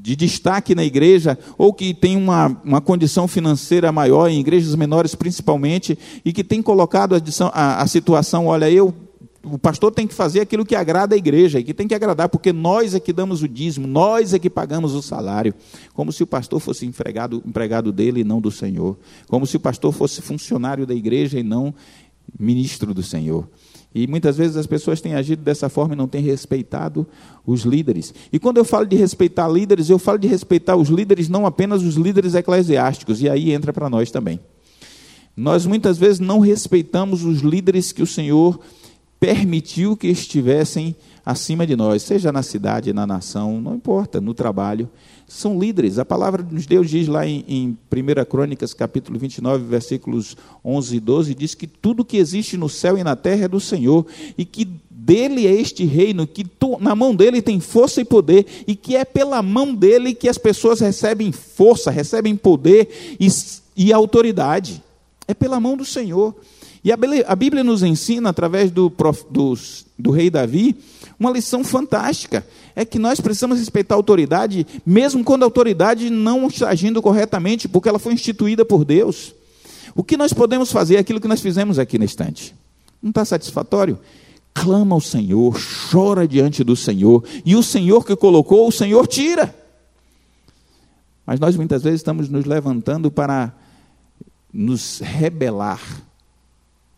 [0.03, 5.15] de destaque na igreja, ou que tem uma, uma condição financeira maior, em igrejas menores
[5.15, 7.19] principalmente, e que tem colocado a,
[7.53, 8.93] a, a situação, olha, eu
[9.45, 12.27] o pastor tem que fazer aquilo que agrada a igreja, e que tem que agradar,
[12.27, 15.53] porque nós é que damos o dízimo, nós é que pagamos o salário,
[15.93, 18.97] como se o pastor fosse empregado, empregado dele e não do Senhor,
[19.29, 21.73] como se o pastor fosse funcionário da igreja e não
[22.37, 23.47] ministro do Senhor.
[23.93, 27.05] E muitas vezes as pessoas têm agido dessa forma e não têm respeitado
[27.45, 28.13] os líderes.
[28.31, 31.83] E quando eu falo de respeitar líderes, eu falo de respeitar os líderes, não apenas
[31.83, 34.39] os líderes eclesiásticos, e aí entra para nós também.
[35.35, 38.59] Nós muitas vezes não respeitamos os líderes que o Senhor
[39.19, 44.89] permitiu que estivessem acima de nós, seja na cidade, na nação, não importa, no trabalho.
[45.33, 45.97] São líderes.
[45.97, 50.99] A palavra de Deus diz lá em, em 1 Crônicas, capítulo 29, versículos 11 e
[50.99, 54.05] 12, diz que tudo que existe no céu e na terra é do Senhor,
[54.37, 58.45] e que dele é este reino, que tu, na mão dele tem força e poder,
[58.67, 63.27] e que é pela mão dele que as pessoas recebem força, recebem poder e,
[63.75, 64.83] e autoridade.
[65.27, 66.35] É pela mão do Senhor.
[66.83, 68.93] E a Bíblia nos ensina, através do,
[69.31, 69.53] do,
[69.97, 70.75] do rei Davi,
[71.19, 72.45] uma lição fantástica.
[72.75, 77.67] É que nós precisamos respeitar a autoridade, mesmo quando a autoridade não está agindo corretamente,
[77.67, 79.33] porque ela foi instituída por Deus.
[79.95, 82.55] O que nós podemos fazer é aquilo que nós fizemos aqui na estante.
[83.01, 83.99] Não está satisfatório?
[84.53, 85.59] Clama ao Senhor,
[85.91, 89.53] chora diante do Senhor, e o Senhor que colocou, o Senhor tira.
[91.25, 93.53] Mas nós muitas vezes estamos nos levantando para
[94.51, 95.81] nos rebelar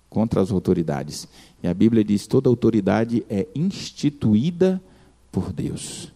[0.10, 1.28] contra as autoridades.
[1.62, 4.95] E a Bíblia diz: toda autoridade é instituída por
[5.52, 6.12] Deus.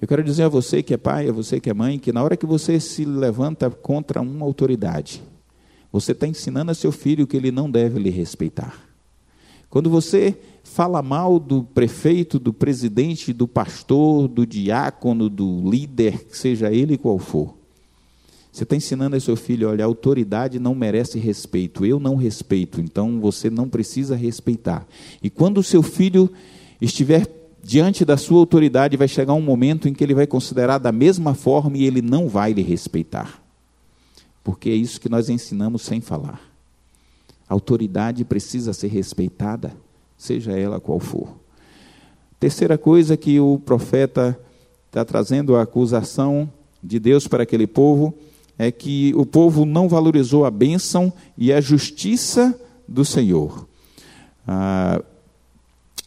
[0.00, 2.22] Eu quero dizer a você que é pai, a você que é mãe, que na
[2.22, 5.22] hora que você se levanta contra uma autoridade,
[5.90, 8.78] você está ensinando a seu filho que ele não deve lhe respeitar.
[9.70, 16.72] Quando você fala mal do prefeito, do presidente, do pastor, do diácono, do líder, seja
[16.72, 17.54] ele qual for,
[18.54, 22.80] você está ensinando ao seu filho, olha, a autoridade não merece respeito, eu não respeito,
[22.80, 24.86] então você não precisa respeitar.
[25.20, 26.30] E quando o seu filho
[26.80, 27.26] estiver
[27.64, 31.34] diante da sua autoridade, vai chegar um momento em que ele vai considerar da mesma
[31.34, 33.42] forma e ele não vai lhe respeitar.
[34.44, 36.40] Porque é isso que nós ensinamos sem falar.
[37.48, 39.74] A autoridade precisa ser respeitada,
[40.16, 41.40] seja ela qual for.
[42.38, 44.38] Terceira coisa que o profeta
[44.88, 48.14] está trazendo a acusação de Deus para aquele povo
[48.58, 53.66] é que o povo não valorizou a bênção e a justiça do Senhor.
[54.46, 55.02] Ah,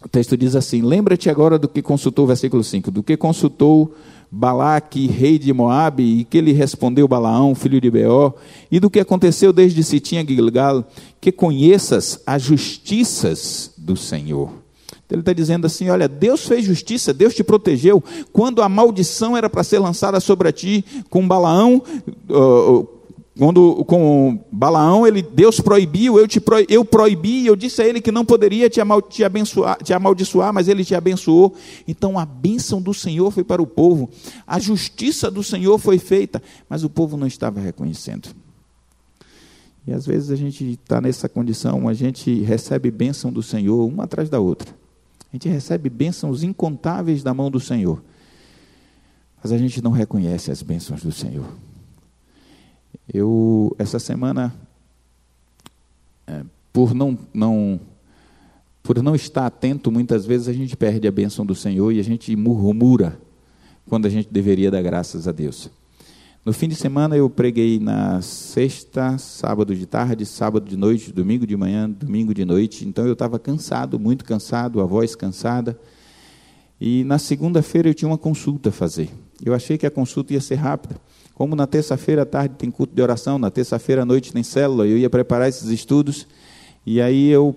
[0.08, 3.94] o texto diz assim: Lembra-te agora do que consultou, versículo 5, do que consultou
[4.32, 8.32] Balaque, rei de Moabe, e que lhe respondeu Balaão, filho de Beó,
[8.72, 10.88] e do que aconteceu desde Sitim a Gilgal,
[11.20, 14.50] que conheças as justiças do Senhor.
[15.12, 18.02] Ele está dizendo assim: olha, Deus fez justiça, Deus te protegeu.
[18.32, 21.84] Quando a maldição era para ser lançada sobre ti, com Balaão,
[23.38, 28.12] quando com Balaão, ele, Deus proibiu, eu, te eu proibi, eu disse a ele que
[28.12, 31.56] não poderia te, amal, te, abençoar, te amaldiçoar, mas ele te abençoou.
[31.88, 34.10] Então a bênção do Senhor foi para o povo,
[34.46, 38.30] a justiça do Senhor foi feita, mas o povo não estava reconhecendo.
[39.86, 44.06] E às vezes a gente está nessa condição, a gente recebe bênção do Senhor uma
[44.06, 44.70] atrás da outra.
[45.32, 48.04] A gente recebe bênçãos incontáveis da mão do Senhor,
[49.44, 51.46] mas a gente não reconhece as bênçãos do Senhor.
[53.12, 54.54] Eu, essa semana,
[56.26, 57.80] é, por não, não,
[58.84, 62.04] por não estar atento, muitas vezes a gente perde a bênção do Senhor e a
[62.04, 63.20] gente murmura
[63.88, 65.70] quando a gente deveria dar graças a Deus.
[66.48, 71.46] No fim de semana eu preguei na sexta, sábado de tarde, sábado de noite, domingo
[71.46, 72.88] de manhã, domingo de noite.
[72.88, 75.78] Então eu estava cansado, muito cansado, a voz cansada.
[76.80, 79.10] E na segunda-feira eu tinha uma consulta a fazer.
[79.44, 80.96] Eu achei que a consulta ia ser rápida.
[81.38, 84.88] Como na terça-feira à tarde tem culto de oração, na terça-feira à noite tem célula,
[84.88, 86.26] eu ia preparar esses estudos.
[86.84, 87.56] E aí eu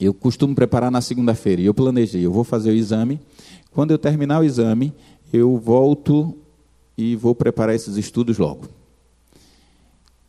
[0.00, 1.62] eu costumo preparar na segunda-feira.
[1.62, 3.20] E eu planejei, eu vou fazer o exame.
[3.70, 4.92] Quando eu terminar o exame,
[5.32, 6.36] eu volto
[6.96, 8.66] e vou preparar esses estudos logo.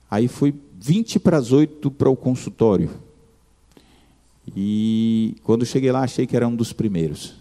[0.08, 2.92] Aí fui 20 para as 8 para o consultório.
[4.56, 7.34] E quando cheguei lá, achei que era um dos primeiros.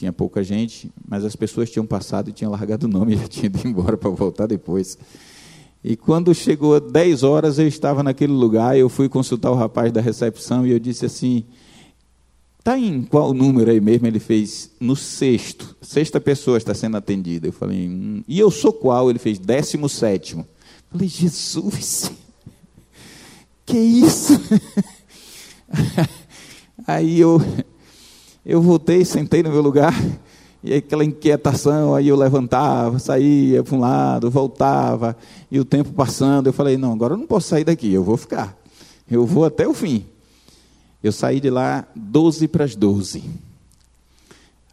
[0.00, 3.28] Tinha pouca gente, mas as pessoas tinham passado e tinham largado o nome e já
[3.28, 4.96] tinham ido embora para voltar depois.
[5.84, 10.00] E quando chegou 10 horas, eu estava naquele lugar, eu fui consultar o rapaz da
[10.00, 11.44] recepção e eu disse assim:
[12.60, 14.06] Está em qual número aí mesmo?
[14.06, 15.76] Ele fez no sexto.
[15.82, 17.48] Sexta pessoa está sendo atendida.
[17.48, 18.24] Eu falei, hum.
[18.26, 19.10] e eu sou qual?
[19.10, 20.48] Ele fez décimo sétimo.
[20.90, 22.10] Eu falei, Jesus,
[23.66, 24.32] que isso?
[26.88, 27.38] aí eu,
[28.50, 29.94] eu voltei, sentei no meu lugar,
[30.62, 35.16] e aquela inquietação, aí eu levantava, saía para um lado, voltava,
[35.48, 38.16] e o tempo passando, eu falei, não, agora eu não posso sair daqui, eu vou
[38.16, 38.58] ficar.
[39.08, 40.04] Eu vou até o fim.
[41.00, 43.22] Eu saí de lá 12 para as 12.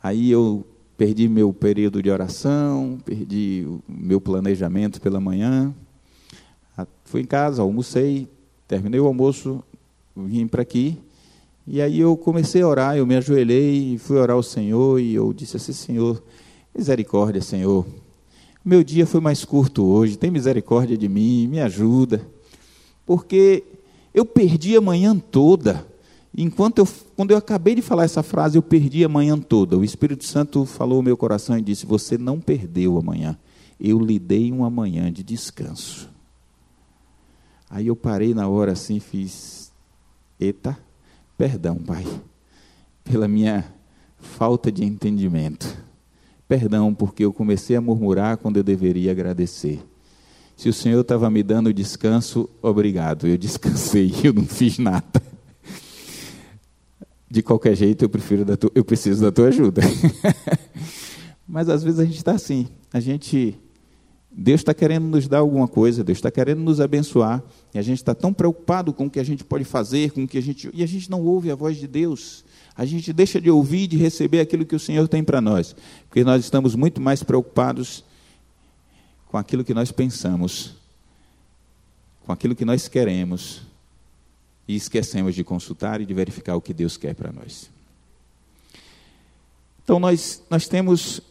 [0.01, 0.65] Aí eu
[0.97, 5.71] perdi meu período de oração, perdi o meu planejamento pela manhã.
[7.05, 8.27] Fui em casa, almocei,
[8.67, 9.63] terminei o almoço,
[10.15, 10.97] vim para aqui.
[11.69, 15.13] E aí eu comecei a orar, eu me ajoelhei e fui orar ao Senhor e
[15.13, 16.23] eu disse assim, Senhor,
[16.73, 17.85] misericórdia, Senhor.
[18.63, 22.25] Meu dia foi mais curto hoje, tem misericórdia de mim, me ajuda.
[23.05, 23.65] porque
[24.13, 25.85] eu perdi a manhã toda.
[26.35, 29.77] Enquanto eu, quando eu acabei de falar essa frase, eu perdi a manhã toda.
[29.77, 33.37] O Espírito Santo falou no meu coração e disse: Você não perdeu a manhã.
[33.79, 36.09] Eu lhe dei uma manhã de descanso.
[37.69, 39.71] Aí eu parei na hora assim, fiz:
[40.39, 40.77] Eita,
[41.37, 42.05] perdão, Pai,
[43.03, 43.65] pela minha
[44.17, 45.77] falta de entendimento.
[46.47, 49.79] Perdão, porque eu comecei a murmurar quando eu deveria agradecer.
[50.55, 53.27] Se o Senhor estava me dando descanso, obrigado.
[53.27, 55.21] Eu descansei, eu não fiz nada.
[57.29, 59.81] De qualquer jeito, eu prefiro da eu preciso da tua ajuda.
[61.47, 62.67] Mas às vezes a gente está assim.
[62.91, 63.59] A gente,
[64.39, 67.41] Deus está querendo nos dar alguma coisa, Deus está querendo nos abençoar,
[67.73, 70.27] e a gente está tão preocupado com o que a gente pode fazer, com o
[70.27, 72.45] que a gente e a gente não ouve a voz de Deus.
[72.75, 75.75] A gente deixa de ouvir, de receber aquilo que o Senhor tem para nós,
[76.07, 78.03] porque nós estamos muito mais preocupados
[79.27, 80.75] com aquilo que nós pensamos,
[82.23, 83.63] com aquilo que nós queremos,
[84.67, 87.71] e esquecemos de consultar e de verificar o que Deus quer para nós.
[89.83, 91.21] Então, nós, nós temos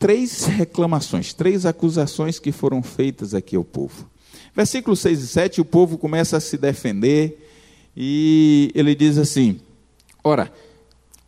[0.00, 4.08] três reclamações, três acusações que foram feitas aqui ao povo.
[4.56, 7.46] Versículos 6 e 7, o povo começa a se defender
[7.94, 9.60] e ele diz assim:
[10.24, 10.50] Ora,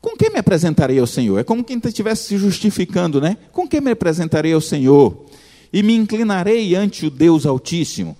[0.01, 1.39] com quem me apresentarei ao Senhor?
[1.39, 3.37] É como quem estivesse se justificando, né?
[3.53, 5.27] Com quem me apresentarei ao Senhor?
[5.71, 8.17] E me inclinarei ante o Deus Altíssimo.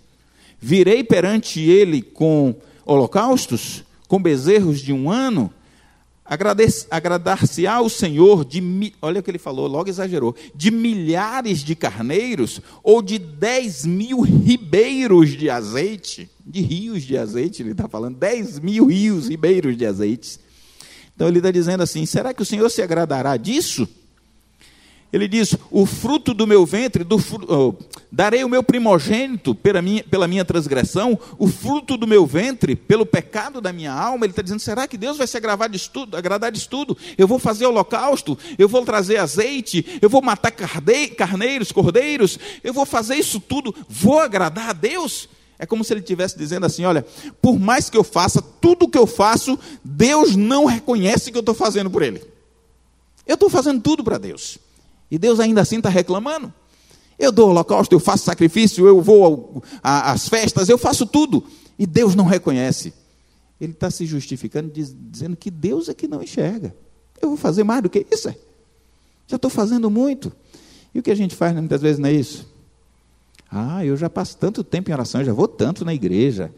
[0.61, 5.53] Virei perante ele com holocaustos, com bezerros de um ano.
[6.91, 12.61] Agradar-se-á o Senhor de, olha o que ele falou, logo exagerou, de milhares de carneiros
[12.83, 18.59] ou de dez mil ribeiros de azeite, de rios de azeite, ele está falando, dez
[18.59, 20.41] mil rios, ribeiros de azeite
[21.15, 23.89] então ele está dizendo assim: será que o Senhor se agradará disso?
[25.13, 27.17] Ele diz: o fruto do meu ventre, do,
[27.49, 27.75] oh,
[28.11, 33.05] darei o meu primogênito pela minha, pela minha transgressão, o fruto do meu ventre, pelo
[33.05, 34.25] pecado da minha alma.
[34.25, 36.17] Ele está dizendo: será que Deus vai se agradar disso tudo?
[36.17, 36.97] Agradar tudo?
[37.19, 42.87] Eu vou fazer holocausto, eu vou trazer azeite, eu vou matar carneiros, cordeiros, eu vou
[42.87, 45.29] fazer isso tudo, vou agradar a Deus?
[45.59, 47.05] É como se ele estivesse dizendo assim: olha,
[47.43, 51.41] por mais que eu faça tudo o que eu faço, Deus não reconhece que eu
[51.41, 52.23] estou fazendo por ele.
[53.27, 54.59] Eu estou fazendo tudo para Deus.
[55.13, 56.51] E Deus ainda assim está reclamando.
[57.19, 61.45] Eu dou holocausto, eu faço sacrifício, eu vou às festas, eu faço tudo.
[61.79, 62.95] E Deus não reconhece.
[63.61, 66.75] Ele está se justificando, dizendo que Deus é que não enxerga.
[67.21, 68.31] Eu vou fazer mais do que isso.
[68.31, 68.37] É.
[69.27, 70.33] Já estou fazendo muito.
[70.95, 72.51] E o que a gente faz muitas vezes não é isso?
[73.51, 76.51] Ah, eu já passo tanto tempo em oração, eu já vou tanto na igreja,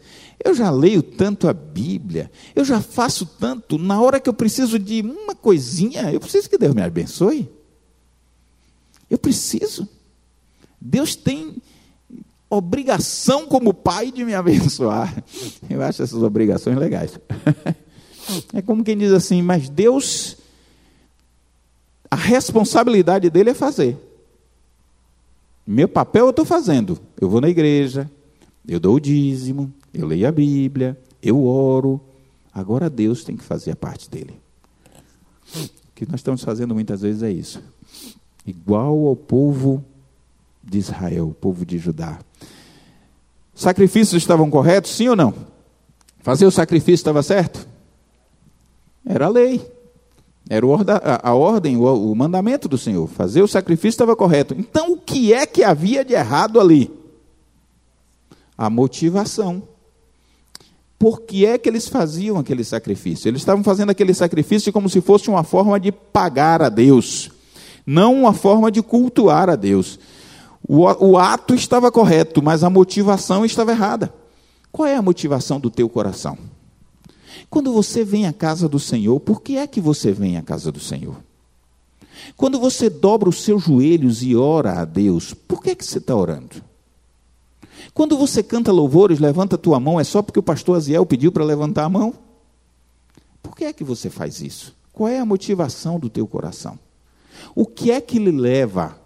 [0.44, 3.78] eu já leio tanto a Bíblia, eu já faço tanto.
[3.78, 7.50] Na hora que eu preciso de uma coisinha, eu preciso que Deus me abençoe.
[9.14, 9.88] Eu preciso.
[10.80, 11.62] Deus tem
[12.50, 15.22] obrigação como pai de me abençoar.
[15.70, 17.16] Eu acho essas obrigações legais.
[18.54, 20.38] É como quem diz assim, mas Deus,
[22.10, 23.98] a responsabilidade dele é fazer.
[25.66, 26.98] Meu papel eu estou fazendo.
[27.20, 28.10] Eu vou na igreja,
[28.66, 32.00] eu dou o dízimo, eu leio a Bíblia, eu oro.
[32.50, 34.40] Agora Deus tem que fazer a parte dele.
[35.54, 37.62] O que nós estamos fazendo muitas vezes é isso.
[38.46, 39.84] Igual ao povo
[40.62, 42.18] de Israel, o povo de Judá.
[43.54, 45.32] Sacrifícios estavam corretos, sim ou não?
[46.20, 47.66] Fazer o sacrifício estava certo?
[49.06, 49.72] Era a lei.
[50.48, 50.66] Era
[51.22, 53.06] a ordem, o mandamento do Senhor.
[53.08, 54.54] Fazer o sacrifício estava correto.
[54.58, 56.90] Então, o que é que havia de errado ali?
[58.56, 59.62] A motivação.
[60.98, 63.28] Por que é que eles faziam aquele sacrifício?
[63.28, 67.30] Eles estavam fazendo aquele sacrifício como se fosse uma forma de pagar a Deus,
[67.86, 69.98] não uma forma de cultuar a Deus.
[70.66, 74.12] O, o ato estava correto, mas a motivação estava errada.
[74.72, 76.38] Qual é a motivação do teu coração?
[77.50, 80.72] Quando você vem à casa do Senhor, por que é que você vem à casa
[80.72, 81.16] do Senhor?
[82.36, 85.98] Quando você dobra os seus joelhos e ora a Deus, por que é que você
[85.98, 86.62] está orando?
[87.92, 91.30] Quando você canta louvores, levanta a tua mão, é só porque o pastor Aziel pediu
[91.30, 92.14] para levantar a mão?
[93.42, 94.74] Por que é que você faz isso?
[94.92, 96.78] Qual é a motivação do teu coração?
[97.54, 98.98] O que é que lhe leva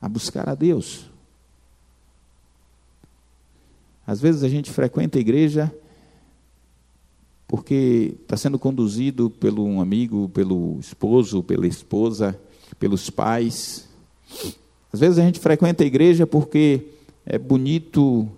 [0.00, 1.10] a buscar a Deus?
[4.06, 5.72] Às vezes a gente frequenta a igreja
[7.46, 12.38] porque está sendo conduzido pelo um amigo, pelo esposo, pela esposa,
[12.78, 13.88] pelos pais.
[14.92, 16.86] Às vezes a gente frequenta a igreja porque
[17.26, 18.28] é bonito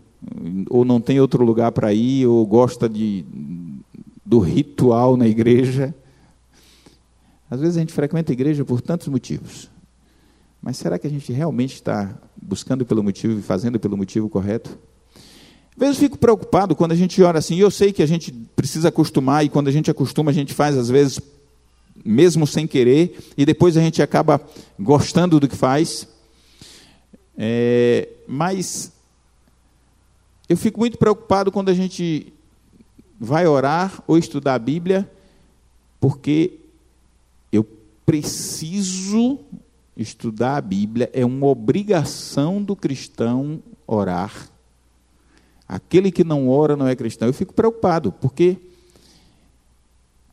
[0.70, 3.24] ou não tem outro lugar para ir ou gosta de
[4.24, 5.94] do ritual na igreja.
[7.52, 9.68] Às vezes a gente frequenta a igreja por tantos motivos.
[10.62, 14.78] Mas será que a gente realmente está buscando pelo motivo e fazendo pelo motivo correto?
[15.72, 18.32] Às vezes eu fico preocupado quando a gente ora assim, eu sei que a gente
[18.56, 21.20] precisa acostumar, e quando a gente acostuma, a gente faz, às vezes,
[22.02, 24.40] mesmo sem querer, e depois a gente acaba
[24.80, 26.08] gostando do que faz.
[27.36, 28.92] É, mas
[30.48, 32.32] eu fico muito preocupado quando a gente
[33.20, 35.06] vai orar ou estudar a Bíblia,
[36.00, 36.61] porque
[38.04, 39.38] preciso
[39.96, 44.50] estudar a Bíblia, é uma obrigação do cristão orar.
[45.68, 47.28] Aquele que não ora não é cristão.
[47.28, 48.58] Eu fico preocupado, porque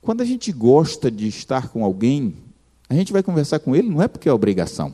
[0.02, 2.36] quando a gente gosta de estar com alguém,
[2.90, 4.94] a gente vai conversar com ele não é porque é obrigação.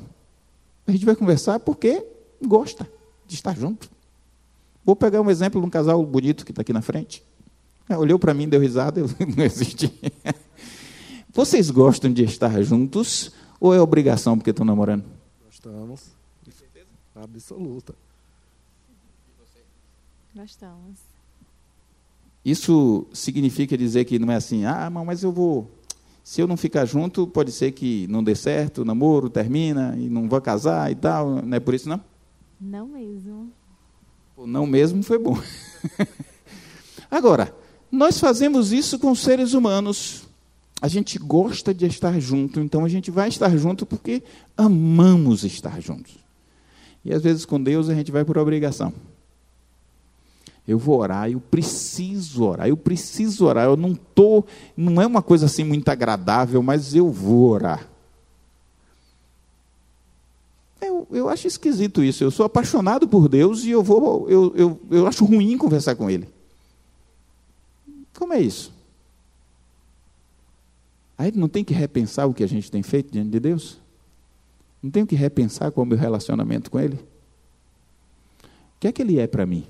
[0.87, 2.05] A gente vai conversar porque
[2.45, 2.87] gosta
[3.27, 3.89] de estar junto.
[4.83, 7.23] Vou pegar um exemplo de um casal bonito que está aqui na frente.
[7.89, 9.91] É, olhou para mim, deu risada, eu não existi.
[11.35, 13.29] Vocês gostam de estar juntos
[13.59, 15.03] ou é obrigação porque estão namorando?
[15.43, 16.15] Gostamos.
[17.13, 17.93] Absoluta.
[20.33, 20.97] Gostamos.
[22.43, 25.69] Isso significa dizer que não é assim, ah, mas eu vou.
[26.23, 30.07] Se eu não ficar junto, pode ser que não dê certo, o namoro termina e
[30.07, 31.41] não vou casar e tal.
[31.41, 31.99] Não é por isso, não?
[32.61, 33.51] Não mesmo.
[34.37, 35.37] O não mesmo foi bom.
[37.11, 37.53] Agora,
[37.91, 40.24] nós fazemos isso com seres humanos.
[40.85, 44.21] A gente gosta de estar junto, então a gente vai estar junto porque
[44.55, 46.15] amamos estar juntos.
[47.03, 48.93] E às vezes com Deus a gente vai por obrigação.
[50.67, 53.65] Eu vou orar, eu preciso orar, eu preciso orar.
[53.65, 54.45] Eu não tô,
[54.77, 57.89] não é uma coisa assim muito agradável, mas eu vou orar.
[60.79, 62.23] Eu, eu acho esquisito isso.
[62.23, 66.11] Eu sou apaixonado por Deus e eu vou, eu, eu, eu acho ruim conversar com
[66.11, 66.29] Ele.
[68.13, 68.74] Como é isso?
[71.17, 73.79] Aí não tem que repensar o que a gente tem feito diante de Deus?
[74.83, 76.95] Não tenho que repensar qual é o meu relacionamento com Ele?
[76.95, 79.65] O que é que Ele é para mim?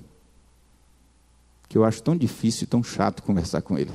[1.68, 3.92] Que eu acho tão difícil e tão chato conversar com Ele.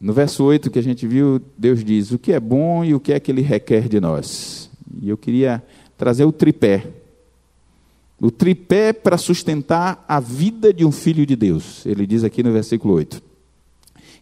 [0.00, 3.00] No verso 8 que a gente viu, Deus diz: O que é bom e o
[3.00, 4.68] que é que Ele requer de nós.
[5.00, 5.62] E eu queria
[5.96, 7.03] trazer o tripé.
[8.24, 11.84] O tripé para sustentar a vida de um filho de Deus.
[11.84, 13.22] Ele diz aqui no versículo 8.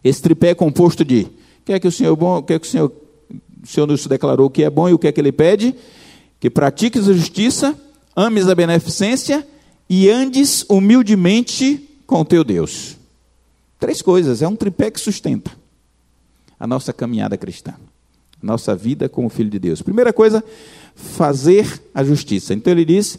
[0.03, 1.29] Esse tripé é composto de: o
[1.63, 2.91] que é que o Senhor bom, é que o Senhor,
[3.63, 5.73] o Senhor nos declarou que é bom e o que é que ele pede?
[6.37, 7.79] Que pratiques a justiça,
[8.13, 9.47] ames a beneficência
[9.89, 12.97] e andes humildemente com o teu Deus.
[13.79, 15.49] Três coisas, é um tripé que sustenta
[16.59, 17.73] a nossa caminhada cristã
[18.43, 19.81] nossa vida como filho de Deus.
[19.81, 20.43] Primeira coisa,
[20.93, 22.53] fazer a justiça.
[22.53, 23.17] Então ele diz,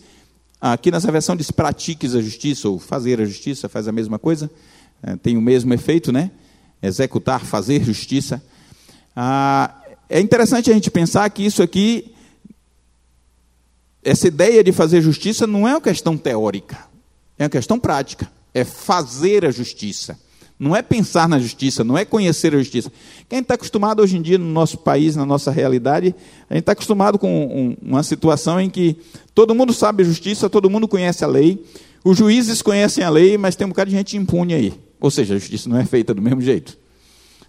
[0.61, 4.51] aqui nessa versão diz pratiques a justiça, ou fazer a justiça, faz a mesma coisa,
[5.03, 6.31] é, tem o mesmo efeito, né?
[6.83, 8.43] Executar, fazer justiça.
[9.15, 12.15] Ah, é interessante a gente pensar que isso aqui,
[14.03, 16.79] essa ideia de fazer justiça não é uma questão teórica,
[17.39, 18.31] é uma questão prática.
[18.53, 20.17] É fazer a justiça.
[20.59, 22.93] Não é pensar na justiça, não é conhecer a justiça.
[23.29, 26.15] Quem está acostumado hoje em dia no nosso país, na nossa realidade,
[26.49, 28.97] a gente está acostumado com uma situação em que
[29.35, 31.65] todo mundo sabe a justiça, todo mundo conhece a lei,
[32.05, 34.73] os juízes conhecem a lei, mas tem um bocado de gente impune aí.
[35.01, 36.79] Ou seja, a justiça não é feita do mesmo jeito.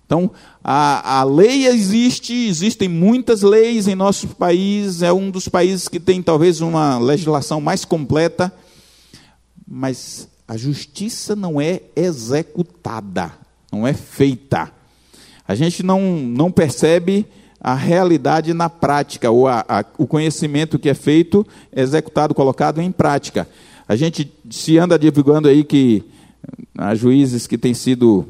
[0.05, 0.31] Então,
[0.63, 5.99] a, a lei existe, existem muitas leis em nosso país, é um dos países que
[5.99, 8.53] tem talvez uma legislação mais completa,
[9.67, 13.31] mas a justiça não é executada,
[13.71, 14.71] não é feita.
[15.47, 17.25] A gente não, não percebe
[17.59, 22.91] a realidade na prática, ou a, a, o conhecimento que é feito, executado, colocado em
[22.91, 23.47] prática.
[23.87, 26.03] A gente se anda divulgando aí que
[26.77, 28.27] há juízes que têm sido,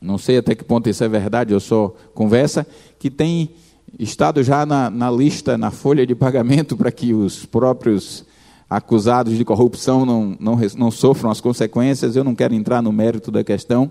[0.00, 2.64] não sei até que ponto isso é verdade, eu só conversa,
[2.98, 3.50] que têm
[3.98, 8.24] estado já na, na lista, na folha de pagamento para que os próprios
[8.68, 13.30] acusados de corrupção não, não, não sofram as consequências, eu não quero entrar no mérito
[13.30, 13.90] da questão,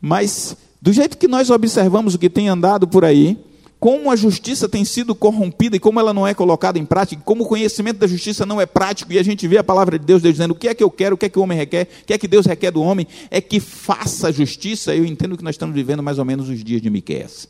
[0.00, 3.38] mas do jeito que nós observamos o que tem andado por aí,
[3.80, 7.44] como a justiça tem sido corrompida e como ela não é colocada em prática, como
[7.44, 10.22] o conhecimento da justiça não é prático, e a gente vê a palavra de Deus,
[10.22, 11.88] Deus dizendo o que é que eu quero, o que é que o homem requer,
[12.02, 14.94] o que é que Deus requer do homem, é que faça justiça.
[14.94, 17.46] Eu entendo que nós estamos vivendo mais ou menos os dias de Miqueias.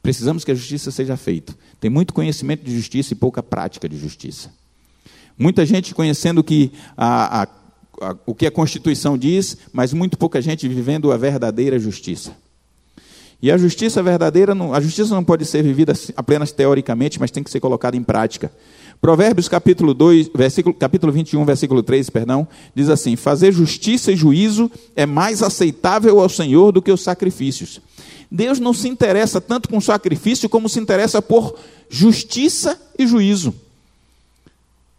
[0.00, 1.56] Precisamos que a justiça seja feita.
[1.80, 4.48] Tem muito conhecimento de justiça e pouca prática de justiça.
[5.38, 7.48] Muita gente conhecendo que a, a,
[8.00, 12.32] a, o que a Constituição diz, mas muito pouca gente vivendo a verdadeira justiça.
[13.42, 17.42] E a justiça verdadeira, não, a justiça não pode ser vivida apenas teoricamente, mas tem
[17.42, 18.52] que ser colocada em prática.
[19.00, 24.70] Provérbios capítulo 2, versículo, capítulo 21, versículo 3, perdão, diz assim: Fazer justiça e juízo
[24.94, 27.80] é mais aceitável ao Senhor do que os sacrifícios.
[28.30, 31.58] Deus não se interessa tanto com sacrifício como se interessa por
[31.90, 33.52] justiça e juízo.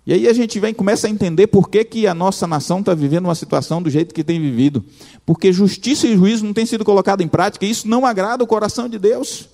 [0.06, 2.93] E aí a gente vem começa a entender por que, que a nossa nação está
[2.93, 4.84] vivendo uma situação do jeito que tem vivido.
[5.26, 8.47] Porque justiça e juízo não têm sido colocados em prática, e isso não agrada o
[8.47, 9.47] coração de Deus.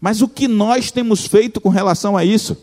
[0.00, 2.56] Mas o que nós temos feito com relação a isso?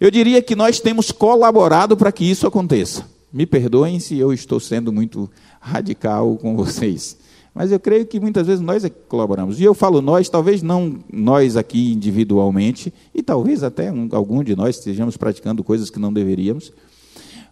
[0.00, 3.04] Eu diria que nós temos colaborado para que isso aconteça.
[3.32, 5.30] Me perdoem se eu estou sendo muito
[5.60, 7.16] radical com vocês.
[7.58, 9.58] Mas eu creio que muitas vezes nós é que colaboramos.
[9.58, 14.54] E eu falo nós, talvez não nós aqui individualmente, e talvez até um, algum de
[14.54, 16.72] nós estejamos praticando coisas que não deveríamos.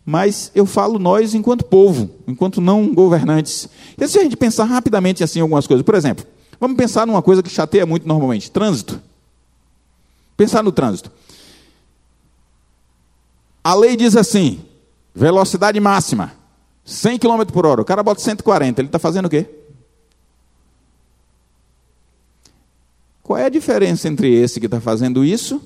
[0.04, 3.68] Mas eu falo nós enquanto povo, enquanto não governantes.
[3.98, 6.24] E se a gente pensar rapidamente assim algumas coisas, por exemplo,
[6.60, 9.02] vamos pensar numa coisa que chateia muito normalmente: trânsito.
[10.36, 11.10] Pensar no trânsito.
[13.64, 14.60] A lei diz assim:
[15.12, 16.32] velocidade máxima,
[16.84, 17.82] 100 km por hora.
[17.82, 19.65] O cara bota 140, ele está fazendo o quê?
[23.26, 25.60] Qual é a diferença entre esse que está fazendo isso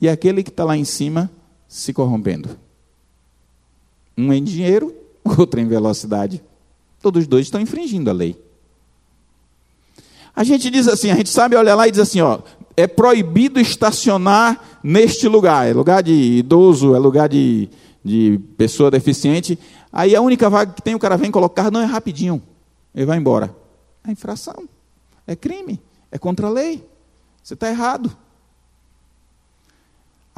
[0.00, 1.30] e aquele que está lá em cima
[1.68, 2.58] se corrompendo?
[4.16, 4.92] Um em dinheiro,
[5.38, 6.42] outro em velocidade.
[7.00, 8.36] Todos os dois estão infringindo a lei.
[10.34, 12.40] A gente diz assim, a gente sabe olhar lá e diz assim, ó,
[12.76, 15.68] é proibido estacionar neste lugar.
[15.68, 17.68] É lugar de idoso, é lugar de,
[18.04, 19.56] de pessoa deficiente.
[19.92, 22.42] Aí a única vaga que tem, o cara vem colocar, não é rapidinho.
[22.92, 23.54] Ele vai embora.
[24.04, 24.68] É infração.
[25.24, 25.80] É crime.
[26.10, 26.86] É contra a lei.
[27.42, 28.14] Você está errado.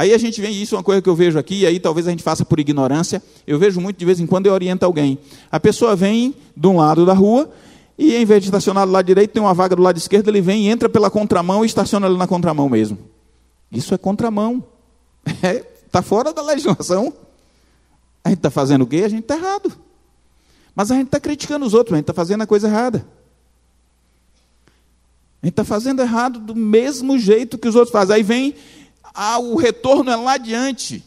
[0.00, 2.06] Aí a gente vem, isso é uma coisa que eu vejo aqui, e aí talvez
[2.06, 3.22] a gente faça por ignorância.
[3.46, 5.18] Eu vejo muito de vez em quando eu oriento alguém.
[5.52, 7.50] A pessoa vem de um lado da rua,
[7.98, 10.40] e em vez de estacionar do lado direito, tem uma vaga do lado esquerdo, ele
[10.40, 12.96] vem, entra pela contramão e estaciona ali na contramão mesmo.
[13.70, 14.64] Isso é contramão.
[15.26, 15.58] Está é,
[15.90, 17.12] tá fora da legislação.
[18.24, 19.02] A gente está fazendo o quê?
[19.04, 19.70] A gente está errado.
[20.74, 23.06] Mas a gente está criticando os outros, a gente está fazendo a coisa errada.
[25.42, 28.16] A gente está fazendo errado do mesmo jeito que os outros fazem.
[28.16, 28.54] Aí vem,
[29.14, 31.04] ah, o retorno é lá adiante.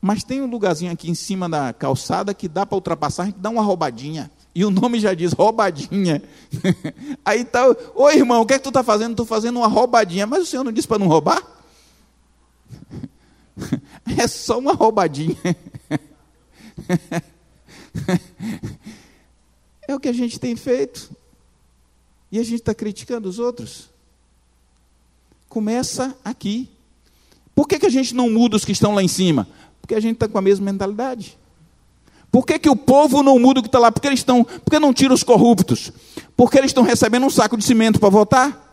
[0.00, 3.38] Mas tem um lugarzinho aqui em cima da calçada que dá para ultrapassar, a gente
[3.38, 4.30] dá uma roubadinha.
[4.54, 6.22] E o nome já diz roubadinha.
[7.24, 9.10] Aí tá, ô irmão, o que é que tu está fazendo?
[9.10, 10.26] Estou fazendo uma roubadinha.
[10.26, 11.42] Mas o senhor não disse para não roubar?
[14.18, 15.36] É só uma roubadinha.
[19.88, 21.15] É o que a gente tem feito.
[22.30, 23.88] E a gente está criticando os outros.
[25.48, 26.68] Começa aqui.
[27.54, 29.48] Por que, que a gente não muda os que estão lá em cima?
[29.80, 31.38] Porque a gente está com a mesma mentalidade.
[32.30, 33.90] Por que, que o povo não muda o que está lá?
[33.90, 34.44] Porque eles estão.
[34.44, 35.92] Porque não tira os corruptos?
[36.36, 38.66] Porque eles estão recebendo um saco de cimento para votar?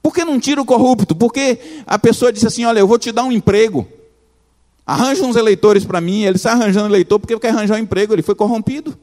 [0.00, 1.14] Por que não tira o corrupto?
[1.14, 3.86] Porque a pessoa disse assim: olha, eu vou te dar um emprego.
[4.86, 6.22] Arranja uns eleitores para mim.
[6.22, 8.14] Ele está arranjando eleitor porque quer arranjar um emprego.
[8.14, 8.98] Ele foi corrompido.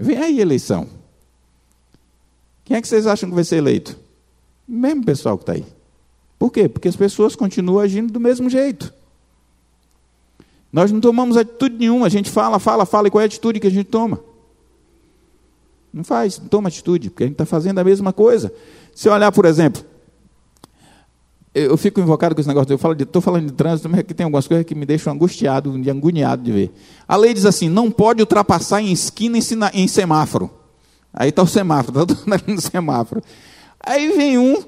[0.00, 0.88] Vem aí eleição.
[2.64, 3.98] Quem é que vocês acham que vai ser eleito?
[4.66, 5.66] O mesmo pessoal que está aí.
[6.38, 6.70] Por quê?
[6.70, 8.94] Porque as pessoas continuam agindo do mesmo jeito.
[10.72, 12.06] Nós não tomamos atitude nenhuma.
[12.06, 13.08] A gente fala, fala, fala.
[13.08, 14.20] E qual é a atitude que a gente toma?
[15.92, 18.50] Não faz, não toma atitude, porque a gente está fazendo a mesma coisa.
[18.94, 19.84] Se olhar, por exemplo,
[21.54, 24.14] eu fico invocado com esse negócio, eu falo de, estou falando de trânsito, mas aqui
[24.14, 25.90] tem algumas coisas que me deixam angustiado, de
[26.42, 26.72] de ver.
[27.08, 29.42] A lei diz assim, não pode ultrapassar em esquina em,
[29.74, 30.48] em semáforo.
[31.12, 33.20] Aí está o semáforo, está todo no semáforo.
[33.80, 34.62] Aí vem um,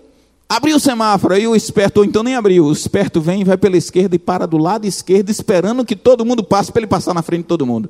[0.48, 3.76] abriu o semáforo, aí o esperto, ou então nem abriu, o esperto vem, vai pela
[3.76, 7.22] esquerda e para do lado esquerdo, esperando que todo mundo passe para ele passar na
[7.22, 7.88] frente de todo mundo.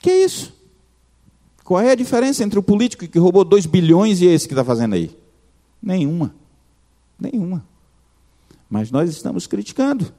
[0.00, 0.59] Que é isso?
[1.70, 4.64] Qual é a diferença entre o político que roubou 2 bilhões e esse que está
[4.64, 5.16] fazendo aí?
[5.80, 6.34] Nenhuma.
[7.16, 7.64] Nenhuma.
[8.68, 10.12] Mas nós estamos criticando.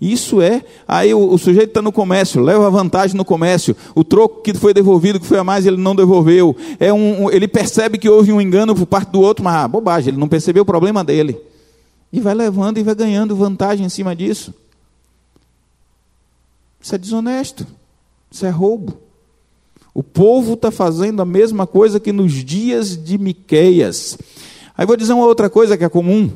[0.00, 4.42] Isso é, aí o, o sujeito está no comércio, leva vantagem no comércio, o troco
[4.42, 6.56] que foi devolvido, que foi a mais, ele não devolveu.
[6.80, 9.68] É um, um, ele percebe que houve um engano por parte do outro, mas ah,
[9.68, 11.40] bobagem, ele não percebeu o problema dele.
[12.12, 14.52] E vai levando e vai ganhando vantagem em cima disso.
[16.80, 17.64] Isso é desonesto,
[18.28, 19.06] isso é roubo.
[19.98, 24.16] O povo está fazendo a mesma coisa que nos dias de Miqueias.
[24.76, 26.30] Aí vou dizer uma outra coisa que é comum.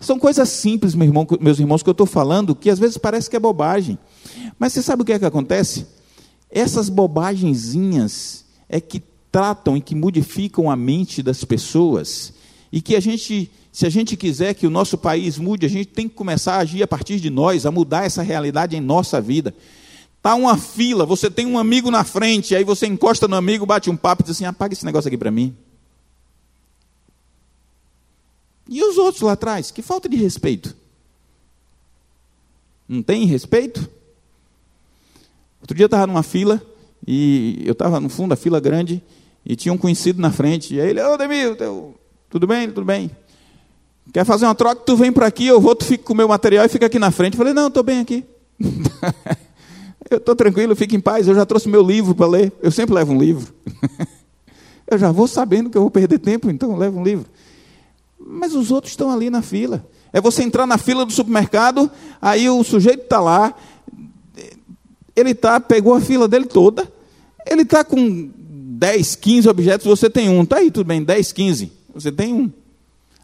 [0.00, 3.28] São coisas simples, meu irmão, meus irmãos, que eu estou falando, que às vezes parece
[3.28, 3.98] que é bobagem.
[4.58, 5.86] Mas você sabe o que é que acontece?
[6.50, 12.32] Essas bobagenzinhas é que tratam e que modificam a mente das pessoas.
[12.72, 15.88] E que a gente, se a gente quiser que o nosso país mude, a gente
[15.88, 19.20] tem que começar a agir a partir de nós, a mudar essa realidade em nossa
[19.20, 19.54] vida.
[20.18, 23.88] Está uma fila, você tem um amigo na frente, aí você encosta no amigo, bate
[23.88, 25.56] um papo e diz assim: apaga esse negócio aqui para mim.
[28.68, 29.70] E os outros lá atrás?
[29.70, 30.76] Que falta de respeito.
[32.86, 33.88] Não tem respeito?
[35.60, 36.60] Outro dia eu estava numa fila,
[37.06, 39.02] e eu estava no fundo da fila grande,
[39.46, 40.74] e tinha um conhecido na frente.
[40.74, 41.56] E aí ele, ô Demil,
[42.28, 42.68] tudo bem?
[42.68, 43.10] Tudo bem.
[44.12, 44.82] Quer fazer uma troca?
[44.84, 46.98] Tu vem para aqui, eu vou, tu fica com o meu material e fica aqui
[46.98, 47.34] na frente.
[47.34, 48.24] Eu falei, não, estou bem aqui.
[50.10, 52.52] eu estou tranquilo, fique em paz, eu já trouxe meu livro para ler.
[52.62, 53.52] Eu sempre levo um livro.
[54.86, 57.26] eu já vou sabendo que eu vou perder tempo, então eu levo um livro.
[58.18, 59.86] Mas os outros estão ali na fila.
[60.12, 61.90] É você entrar na fila do supermercado,
[62.20, 63.54] aí o sujeito está lá,
[65.14, 66.90] ele tá, pegou a fila dele toda,
[67.46, 68.30] ele está com
[68.78, 70.42] 10, 15 objetos, você tem um.
[70.42, 71.72] Está aí, tudo bem, 10, 15.
[71.94, 72.50] Você tem um.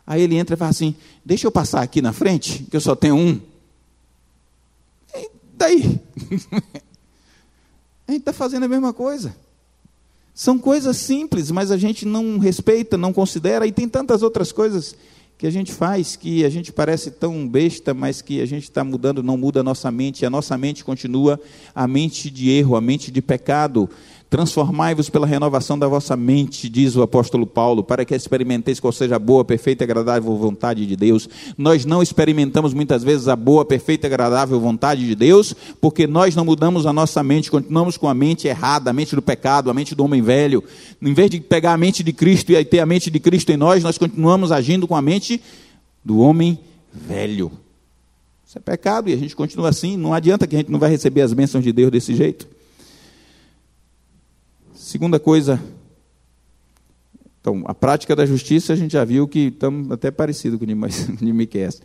[0.07, 0.95] Aí ele entra e fala assim:
[1.25, 3.41] Deixa eu passar aqui na frente, que eu só tenho um.
[5.57, 6.01] Daí?
[8.07, 9.35] a gente está fazendo a mesma coisa.
[10.35, 14.97] São coisas simples, mas a gente não respeita, não considera, e tem tantas outras coisas
[15.37, 18.85] que a gente faz que a gente parece tão besta, mas que a gente está
[18.85, 21.41] mudando, não muda a nossa mente, a nossa mente continua
[21.75, 23.91] a mente de erro, a mente de pecado.
[24.35, 29.15] Transformai-vos pela renovação da vossa mente, diz o apóstolo Paulo, para que experimenteis qual seja
[29.15, 31.29] a boa, perfeita e agradável vontade de Deus.
[31.57, 36.35] Nós não experimentamos muitas vezes a boa, perfeita e agradável vontade de Deus, porque nós
[36.35, 39.75] não mudamos a nossa mente, continuamos com a mente errada, a mente do pecado, a
[39.75, 40.65] mente do homem velho.
[41.01, 43.57] Em vez de pegar a mente de Cristo e ter a mente de Cristo em
[43.57, 45.41] nós, nós continuamos agindo com a mente
[46.05, 46.59] do homem
[46.93, 47.53] velho.
[48.45, 49.97] Isso é pecado e a gente continua assim.
[49.97, 52.53] Não adianta que a gente não vai receber as bênçãos de Deus desse jeito.
[54.85, 55.59] Segunda coisa,
[57.41, 60.69] então, a prática da justiça, a gente já viu que estamos até parecido com o
[60.69, 60.75] de
[61.33, 61.81] Miqueias.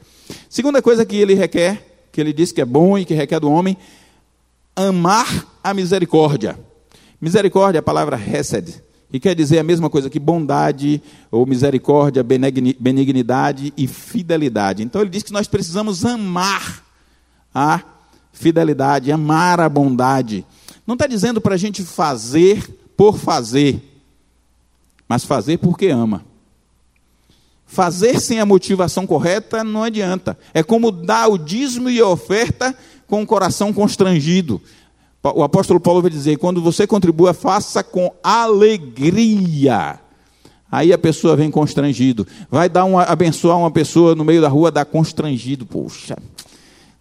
[0.50, 1.82] Segunda coisa que ele requer,
[2.12, 3.78] que ele diz que é bom e que requer do homem,
[4.76, 6.60] amar a misericórdia.
[7.22, 12.22] Misericórdia é a palavra hesed, que quer dizer a mesma coisa que bondade, ou misericórdia,
[12.22, 14.84] benignidade e fidelidade.
[14.84, 16.84] Então ele diz que nós precisamos amar
[17.56, 17.82] a
[18.34, 20.46] fidelidade, amar a bondade.
[20.86, 23.82] Não está dizendo para a gente fazer por fazer,
[25.08, 26.26] mas fazer porque ama.
[27.66, 30.38] Fazer sem a motivação correta não adianta.
[30.54, 32.76] É como dar o dízimo e a oferta
[33.08, 34.62] com o coração constrangido.
[35.24, 39.98] O apóstolo Paulo vai dizer: quando você contribua, faça com alegria.
[40.70, 42.28] Aí a pessoa vem constrangido.
[42.52, 45.66] Vai dar uma, abençoar uma pessoa no meio da rua, dá constrangido.
[45.66, 46.18] Poxa,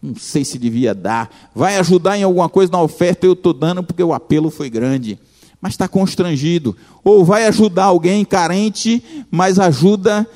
[0.00, 1.28] não sei se devia dar.
[1.52, 5.18] Vai ajudar em alguma coisa na oferta, eu estou dando porque o apelo foi grande
[5.60, 6.76] mas está constrangido.
[7.02, 10.26] Ou vai ajudar alguém carente, mas ajuda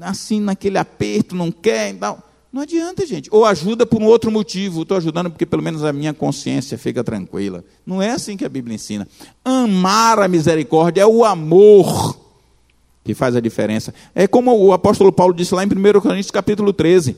[0.00, 1.94] assim naquele aperto, não quer.
[1.94, 2.22] Não,
[2.52, 3.28] não adianta, gente.
[3.32, 4.82] Ou ajuda por um outro motivo.
[4.82, 7.64] Estou ajudando porque pelo menos a minha consciência fica tranquila.
[7.86, 9.06] Não é assim que a Bíblia ensina.
[9.44, 12.18] Amar a misericórdia é o amor
[13.04, 13.94] que faz a diferença.
[14.14, 17.16] É como o apóstolo Paulo disse lá em 1 Coríntios capítulo 13.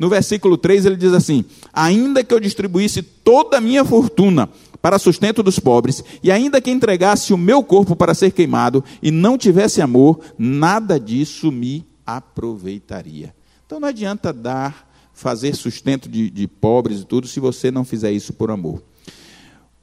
[0.00, 4.48] No versículo 3 ele diz assim: Ainda que eu distribuísse toda a minha fortuna
[4.80, 9.10] para sustento dos pobres, e ainda que entregasse o meu corpo para ser queimado e
[9.10, 13.34] não tivesse amor, nada disso me aproveitaria.
[13.66, 18.10] Então não adianta dar, fazer sustento de, de pobres e tudo, se você não fizer
[18.10, 18.82] isso por amor.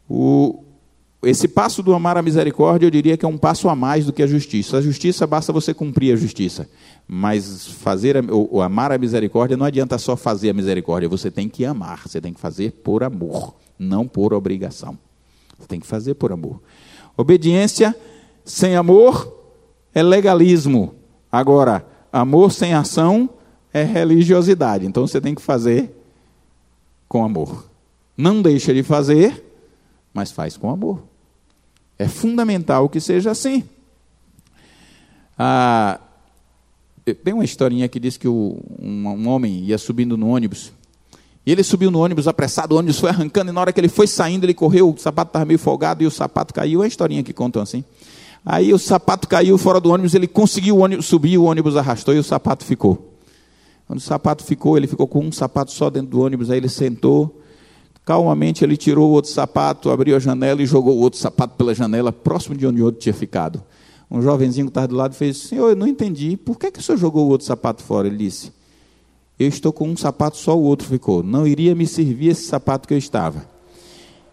[0.09, 0.63] O,
[1.23, 4.13] esse passo do amar a misericórdia, eu diria que é um passo a mais do
[4.13, 4.77] que a justiça.
[4.77, 6.69] A justiça basta você cumprir a justiça,
[7.07, 11.65] mas fazer ou, amar a misericórdia não adianta só fazer a misericórdia, você tem que
[11.65, 14.97] amar, você tem que fazer por amor não por obrigação.
[15.57, 16.61] Você tem que fazer por amor.
[17.15, 17.95] Obediência
[18.43, 19.33] sem amor
[19.93, 20.95] é legalismo.
[21.31, 23.29] Agora, amor sem ação
[23.73, 24.85] é religiosidade.
[24.85, 25.91] Então você tem que fazer
[27.07, 27.69] com amor.
[28.15, 29.43] Não deixa de fazer,
[30.17, 31.03] mas faz com amor.
[31.99, 33.63] É fundamental que seja assim.
[35.37, 35.99] Ah,
[37.23, 40.71] tem uma historinha que diz que o, um, um homem ia subindo no ônibus
[41.45, 43.89] e ele subiu no ônibus apressado, o ônibus foi arrancando, e na hora que ele
[43.89, 46.81] foi saindo, ele correu, o sapato estava meio folgado e o sapato caiu.
[46.81, 47.83] É a historinha que contam assim.
[48.43, 52.15] Aí o sapato caiu fora do ônibus, ele conseguiu o ônibus, subir, o ônibus arrastou
[52.15, 53.13] e o sapato ficou.
[53.85, 56.69] Quando o sapato ficou, ele ficou com um sapato só dentro do ônibus, aí ele
[56.69, 57.39] sentou,
[58.07, 61.75] calmamente ele tirou o outro sapato, abriu a janela e jogou o outro sapato pela
[61.75, 63.61] janela, próximo de onde o outro tinha ficado.
[64.09, 66.81] Um jovenzinho que estava do lado fez, senhor, eu não entendi, por que, que o
[66.81, 68.07] senhor jogou o outro sapato fora?
[68.07, 68.53] Ele disse,
[69.37, 71.21] eu estou com um sapato, só o outro ficou.
[71.21, 73.45] Não iria me servir esse sapato que eu estava.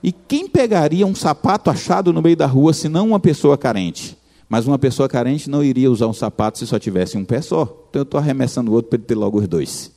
[0.00, 4.16] E quem pegaria um sapato achado no meio da rua se não uma pessoa carente?
[4.48, 7.62] Mas uma pessoa carente não iria usar um sapato se só tivesse um pé só.
[7.90, 9.90] Então eu estou arremessando o outro para ele ter logo os dois.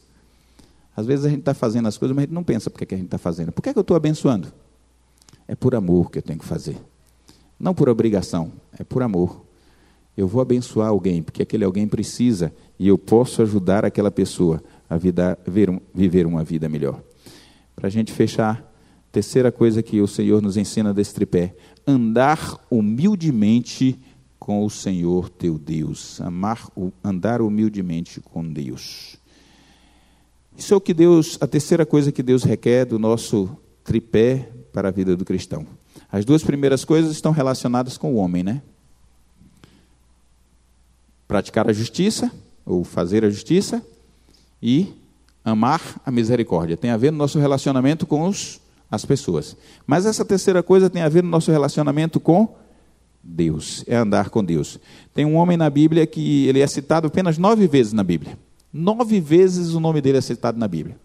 [0.97, 2.91] Às vezes a gente está fazendo as coisas, mas a gente não pensa por que,
[2.91, 3.51] a gente está fazendo.
[3.51, 4.51] Por que, que eu estou abençoando?
[5.47, 6.75] É por amor que eu tenho que fazer.
[7.59, 9.45] Não por obrigação, é por amor.
[10.17, 14.97] eu vou abençoar alguém, porque aquele alguém precisa e eu posso ajudar aquela pessoa a
[14.97, 15.37] vida,
[15.93, 16.99] viver uma vida melhor.
[17.75, 18.67] Para a gente fechar,
[19.11, 23.99] terceira coisa que o Senhor nos ensina desse tripé: andar humildemente
[24.39, 26.67] com o Senhor teu Deus, amar,
[27.03, 29.19] andar humildemente com Deus.
[30.57, 33.47] Isso é o que Deus, a terceira coisa que Deus requer do nosso
[33.83, 35.67] tripé para a vida do cristão.
[36.11, 38.63] As duas primeiras coisas estão relacionadas com o homem, né?
[41.27, 42.31] Praticar a justiça,
[42.65, 43.85] ou fazer a justiça,
[44.59, 44.95] e
[45.45, 46.75] amar a misericórdia.
[46.75, 49.55] Tem a ver no nosso relacionamento com os, as pessoas.
[49.85, 52.55] Mas essa terceira coisa tem a ver no nosso relacionamento com
[53.23, 54.79] Deus, é andar com Deus.
[55.13, 58.46] Tem um homem na Bíblia que ele é citado apenas nove vezes na Bíblia.
[58.71, 60.99] Nove vezes o nome dele é citado na Bíblia.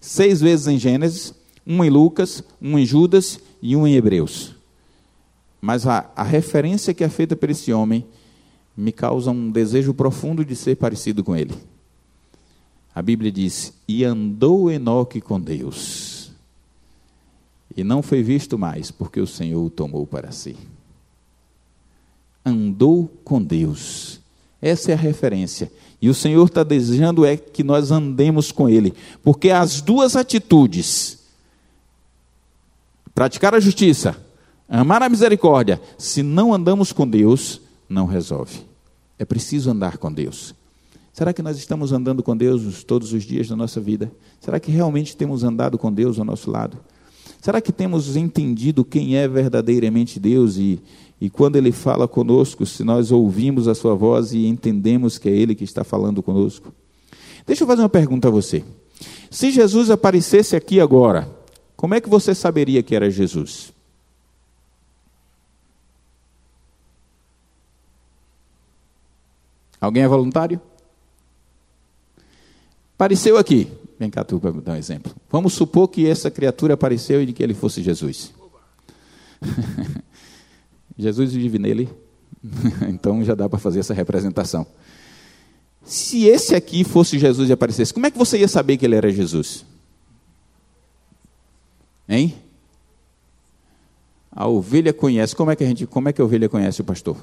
[0.00, 1.34] Seis vezes em Gênesis,
[1.66, 4.54] um em Lucas, um em Judas e um em Hebreus.
[5.60, 8.04] Mas a, a referência que é feita por esse homem
[8.76, 11.54] me causa um desejo profundo de ser parecido com ele.
[12.94, 16.32] A Bíblia diz: E andou Enoque com Deus,
[17.76, 20.56] e não foi visto mais, porque o Senhor o tomou para si.
[22.44, 24.20] Andou com Deus.
[24.60, 25.70] Essa é a referência.
[26.02, 28.92] E o Senhor está desejando é que nós andemos com Ele,
[29.22, 31.22] porque as duas atitudes
[33.14, 34.16] Praticar a justiça,
[34.68, 38.60] amar a misericórdia, se não andamos com Deus, não resolve.
[39.18, 40.54] É preciso andar com Deus.
[41.12, 44.10] Será que nós estamos andando com Deus todos os dias da nossa vida?
[44.40, 46.78] Será que realmente temos andado com Deus ao nosso lado?
[47.42, 50.80] Será que temos entendido quem é verdadeiramente Deus e,
[51.20, 55.32] e quando Ele fala conosco, se nós ouvimos a Sua voz e entendemos que é
[55.32, 56.72] Ele que está falando conosco?
[57.44, 58.62] Deixa eu fazer uma pergunta a você.
[59.28, 61.28] Se Jesus aparecesse aqui agora,
[61.76, 63.72] como é que você saberia que era Jesus?
[69.80, 70.60] Alguém é voluntário?
[72.94, 73.81] Apareceu aqui.
[74.02, 75.14] Vem cá, tu, para dar um exemplo.
[75.30, 78.34] Vamos supor que essa criatura apareceu e que ele fosse Jesus.
[80.98, 81.88] Jesus vive nele,
[82.90, 84.66] então já dá para fazer essa representação.
[85.84, 88.96] Se esse aqui fosse Jesus e aparecesse, como é que você ia saber que ele
[88.96, 89.64] era Jesus?
[92.08, 92.34] Hein?
[94.32, 95.36] A ovelha conhece.
[95.36, 97.16] Como é que a gente, como é que a ovelha conhece o pastor?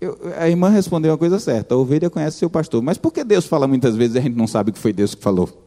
[0.00, 1.74] Eu, a irmã respondeu uma coisa certa.
[1.74, 2.80] A ovelha conhece seu pastor.
[2.80, 5.14] Mas por que Deus fala muitas vezes e a gente não sabe que foi Deus
[5.14, 5.64] que falou?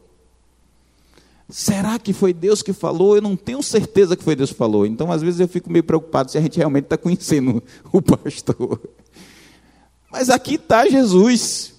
[1.49, 3.15] Será que foi Deus que falou?
[3.15, 4.85] Eu não tenho certeza que foi Deus que falou.
[4.85, 7.61] Então, às vezes, eu fico meio preocupado se a gente realmente está conhecendo
[7.91, 8.79] o pastor.
[10.09, 11.73] Mas aqui está Jesus.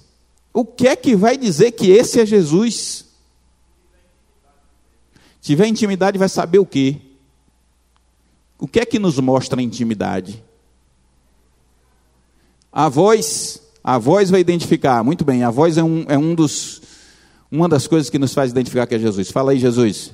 [0.53, 3.07] O que é que vai dizer que esse é Jesus?
[5.40, 6.96] Tiver intimidade, vai saber o quê?
[8.59, 10.44] O que é que nos mostra a intimidade?
[12.73, 15.03] A voz, a voz vai identificar.
[15.03, 16.83] Muito bem, a voz é, um, é um dos,
[17.51, 19.31] uma das coisas que nos faz identificar que é Jesus.
[19.31, 20.12] Fala aí, Jesus.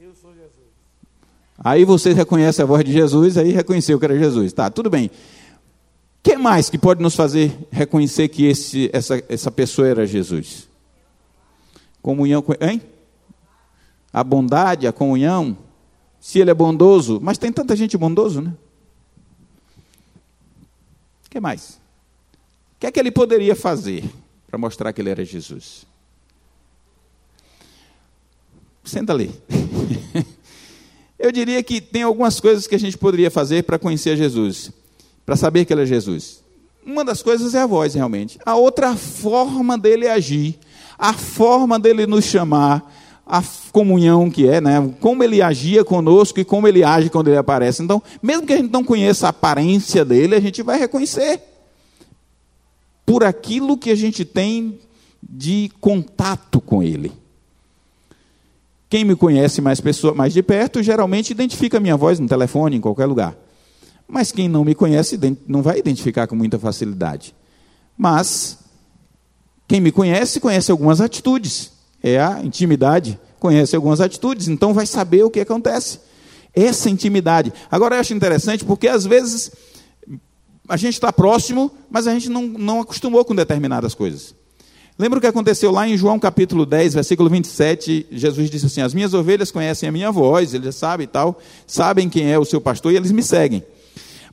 [0.00, 0.66] Eu sou Jesus.
[1.58, 4.52] Aí você reconhece a voz de Jesus, aí reconheceu que era Jesus.
[4.52, 5.10] Tá, tudo bem
[6.22, 10.68] que mais que pode nos fazer reconhecer que esse, essa, essa pessoa era Jesus?
[12.00, 12.80] Comunhão com hein?
[14.12, 15.56] A bondade, a comunhão.
[16.20, 18.54] Se ele é bondoso, mas tem tanta gente bondoso, né?
[21.26, 21.80] O que mais?
[22.82, 24.02] Que é que ele poderia fazer
[24.44, 25.86] para mostrar que ele era Jesus?
[28.82, 29.30] Senta ali.
[31.16, 34.72] Eu diria que tem algumas coisas que a gente poderia fazer para conhecer Jesus
[35.24, 36.42] para saber que ele é Jesus?
[36.84, 38.36] Uma das coisas é a voz, realmente.
[38.44, 40.58] A outra forma dele agir,
[40.98, 42.92] a forma dele nos chamar,
[43.24, 44.92] a comunhão que é, né?
[45.00, 47.80] como ele agia conosco e como ele age quando ele aparece.
[47.80, 51.51] Então, mesmo que a gente não conheça a aparência dele, a gente vai reconhecer
[53.12, 54.78] por aquilo que a gente tem
[55.22, 57.12] de contato com ele.
[58.88, 62.76] Quem me conhece mais, pessoa, mais de perto, geralmente identifica a minha voz no telefone,
[62.76, 63.36] em qualquer lugar.
[64.08, 67.34] Mas quem não me conhece não vai identificar com muita facilidade.
[67.98, 68.56] Mas
[69.68, 71.70] quem me conhece, conhece algumas atitudes.
[72.02, 75.98] É a intimidade, conhece algumas atitudes, então vai saber o que acontece.
[76.54, 77.52] Essa intimidade.
[77.70, 79.52] Agora eu acho interessante porque às vezes
[80.68, 84.34] a gente está próximo, mas a gente não, não acostumou com determinadas coisas.
[84.98, 88.06] Lembra o que aconteceu lá em João capítulo 10, versículo 27?
[88.10, 92.08] Jesus disse assim: As minhas ovelhas conhecem a minha voz, eles sabem e tal, sabem
[92.08, 93.64] quem é o seu pastor e eles me seguem.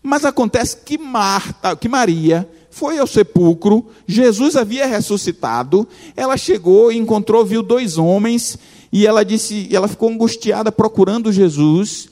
[0.04, 6.98] Mas acontece que Marta, que Maria foi ao sepulcro, Jesus havia ressuscitado, ela chegou e
[6.98, 8.58] encontrou, viu dois homens,
[8.92, 12.10] e ela disse, ela ficou angustiada procurando Jesus.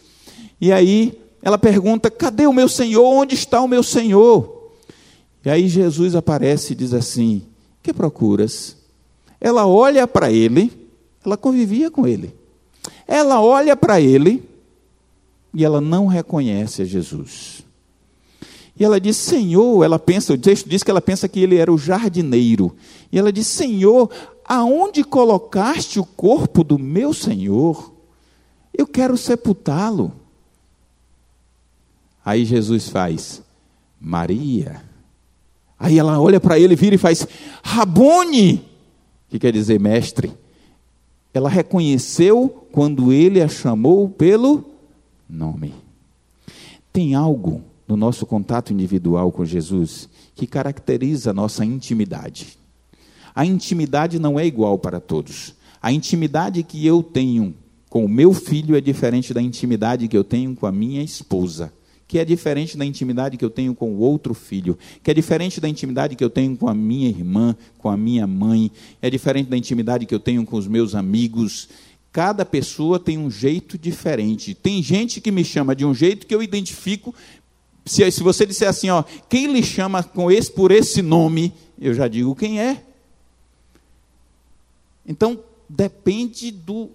[0.59, 3.03] E aí ela pergunta: cadê o meu Senhor?
[3.03, 4.71] Onde está o meu Senhor?
[5.45, 7.43] E aí Jesus aparece e diz assim:
[7.81, 8.75] que procuras?
[9.39, 10.89] Ela olha para ele,
[11.25, 12.35] ela convivia com ele.
[13.07, 14.43] Ela olha para ele
[15.53, 17.63] e ela não reconhece a Jesus.
[18.77, 21.71] E ela diz: Senhor, ela pensa, o texto diz que ela pensa que ele era
[21.71, 22.75] o jardineiro.
[23.11, 24.09] E ela diz: Senhor,
[24.43, 27.93] aonde colocaste o corpo do meu Senhor?
[28.73, 30.11] Eu quero sepultá-lo.
[32.27, 33.41] Aí Jesus faz:
[34.01, 34.83] Maria.
[35.79, 37.25] Aí ela olha para ele, vira e faz:
[37.63, 38.65] Rabone,
[39.29, 40.33] que quer dizer mestre.
[41.33, 44.65] Ela reconheceu quando ele a chamou pelo
[45.29, 45.73] nome.
[46.91, 52.57] Tem algo no nosso contato individual com Jesus que caracteriza a nossa intimidade.
[53.33, 55.55] A intimidade não é igual para todos.
[55.81, 57.55] A intimidade que eu tenho
[57.89, 61.71] com o meu filho é diferente da intimidade que eu tenho com a minha esposa,
[62.07, 65.59] que é diferente da intimidade que eu tenho com o outro filho, que é diferente
[65.59, 69.49] da intimidade que eu tenho com a minha irmã, com a minha mãe, é diferente
[69.49, 71.67] da intimidade que eu tenho com os meus amigos.
[72.11, 74.55] Cada pessoa tem um jeito diferente.
[74.55, 77.13] Tem gente que me chama de um jeito que eu identifico
[77.87, 81.93] se, se você disser assim, ó, quem lhe chama com esse por esse nome, eu
[81.93, 82.83] já digo quem é.
[85.05, 85.39] Então,
[85.69, 86.91] depende do,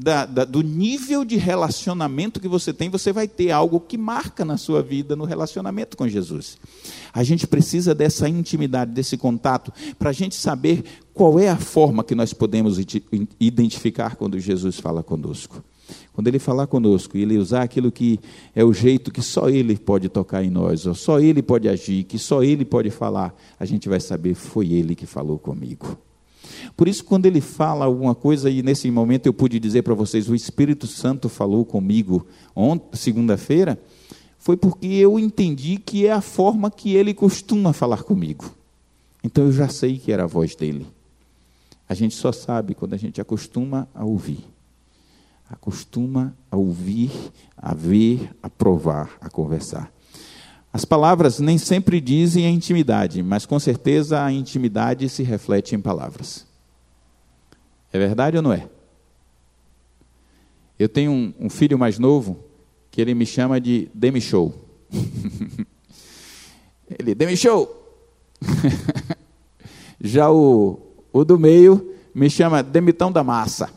[0.00, 4.44] da, da, do nível de relacionamento que você tem, você vai ter algo que marca
[4.44, 6.56] na sua vida no relacionamento com Jesus.
[7.12, 12.04] A gente precisa dessa intimidade, desse contato, para a gente saber qual é a forma
[12.04, 12.78] que nós podemos
[13.40, 15.64] identificar quando Jesus fala conosco.
[16.12, 18.20] Quando ele falar conosco e ele usar aquilo que
[18.54, 22.04] é o jeito que só ele pode tocar em nós, ou só ele pode agir,
[22.04, 25.98] que só ele pode falar, a gente vai saber foi ele que falou comigo.
[26.76, 30.28] Por isso, quando ele fala alguma coisa, e nesse momento eu pude dizer para vocês,
[30.28, 32.26] o Espírito Santo falou comigo
[32.92, 33.80] segunda-feira,
[34.38, 38.52] foi porque eu entendi que é a forma que ele costuma falar comigo.
[39.22, 40.86] Então eu já sei que era a voz dele.
[41.88, 44.44] A gente só sabe quando a gente acostuma a ouvir
[45.48, 47.10] acostuma a ouvir,
[47.56, 49.90] a ver, a provar, a conversar.
[50.72, 55.80] As palavras nem sempre dizem a intimidade, mas com certeza a intimidade se reflete em
[55.80, 56.46] palavras.
[57.92, 58.68] É verdade ou não é?
[60.78, 62.44] Eu tenho um, um filho mais novo
[62.90, 64.54] que ele me chama de Demi Show.
[66.98, 67.74] ele, Demi Show!
[70.00, 70.80] Já o,
[71.12, 73.70] o do meio me chama Demitão da Massa.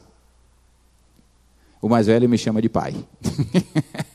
[1.82, 2.94] O mais velho me chama de pai.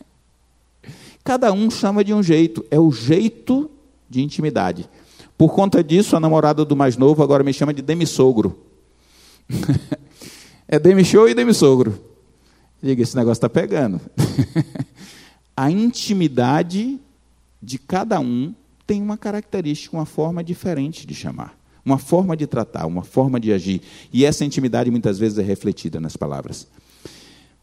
[1.26, 3.68] Cada um chama de um jeito, é o jeito
[4.08, 4.88] de intimidade.
[5.36, 8.56] Por conta disso, a namorada do mais novo agora me chama de demissogro.
[10.68, 12.00] é demishow e demissogro.
[12.80, 14.00] Diga, esse negócio está pegando.
[15.56, 17.00] a intimidade
[17.60, 18.54] de cada um
[18.86, 23.52] tem uma característica, uma forma diferente de chamar, uma forma de tratar, uma forma de
[23.52, 23.82] agir.
[24.12, 26.68] E essa intimidade muitas vezes é refletida nas palavras.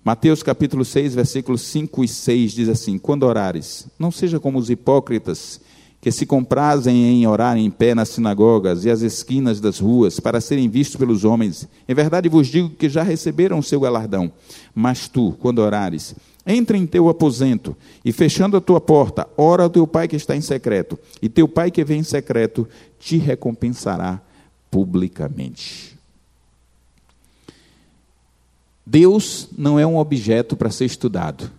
[0.06, 4.70] Mateus capítulo 6, versículos 5 e 6 diz assim: Quando orares, não seja como os
[4.70, 5.62] hipócritas,
[6.02, 10.42] que se comprazem em orar em pé nas sinagogas e às esquinas das ruas, para
[10.42, 11.70] serem vistos pelos homens.
[11.88, 14.30] Em verdade vos digo que já receberam o seu galardão.
[14.76, 16.14] Mas tu, quando orares,
[16.46, 17.74] entra em teu aposento
[18.04, 21.48] e, fechando a tua porta, ora ao teu pai que está em secreto, e teu
[21.48, 22.68] pai que vem em secreto
[23.00, 24.22] te recompensará
[24.70, 25.93] publicamente.
[28.86, 31.50] Deus não é um objeto para ser estudado,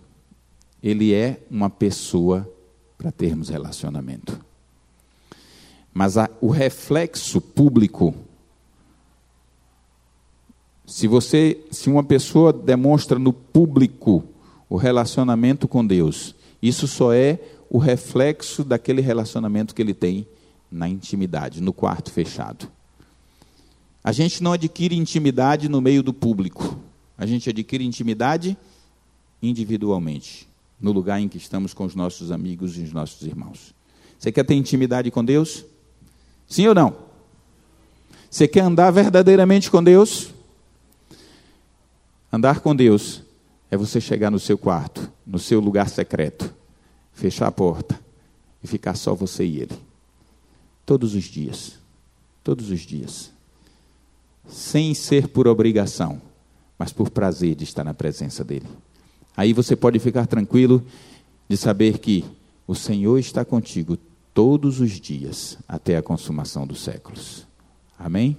[0.81, 2.49] ele é uma pessoa
[2.97, 4.39] para termos relacionamento.
[5.93, 8.13] Mas a, o reflexo público,
[10.85, 14.23] se você, se uma pessoa demonstra no público
[14.69, 20.27] o relacionamento com Deus, isso só é o reflexo daquele relacionamento que ele tem
[20.71, 22.67] na intimidade, no quarto fechado.
[24.03, 26.77] A gente não adquire intimidade no meio do público.
[27.17, 28.57] A gente adquire intimidade
[29.41, 30.47] individualmente,
[30.79, 33.73] no lugar em que estamos com os nossos amigos e os nossos irmãos.
[34.17, 35.65] Você quer ter intimidade com Deus?
[36.47, 36.95] Sim ou não?
[38.29, 40.33] Você quer andar verdadeiramente com Deus?
[42.31, 43.21] Andar com Deus
[43.71, 46.53] é você chegar no seu quarto, no seu lugar secreto,
[47.13, 47.99] fechar a porta
[48.63, 49.77] e ficar só você e Ele.
[50.85, 51.79] Todos os dias.
[52.43, 53.31] Todos os dias.
[54.47, 56.21] Sem ser por obrigação
[56.77, 58.67] mas por prazer de estar na presença dEle.
[59.35, 60.83] Aí você pode ficar tranquilo
[61.47, 62.23] de saber que
[62.67, 63.97] o Senhor está contigo
[64.33, 67.45] todos os dias até a consumação dos séculos.
[67.97, 68.37] Amém?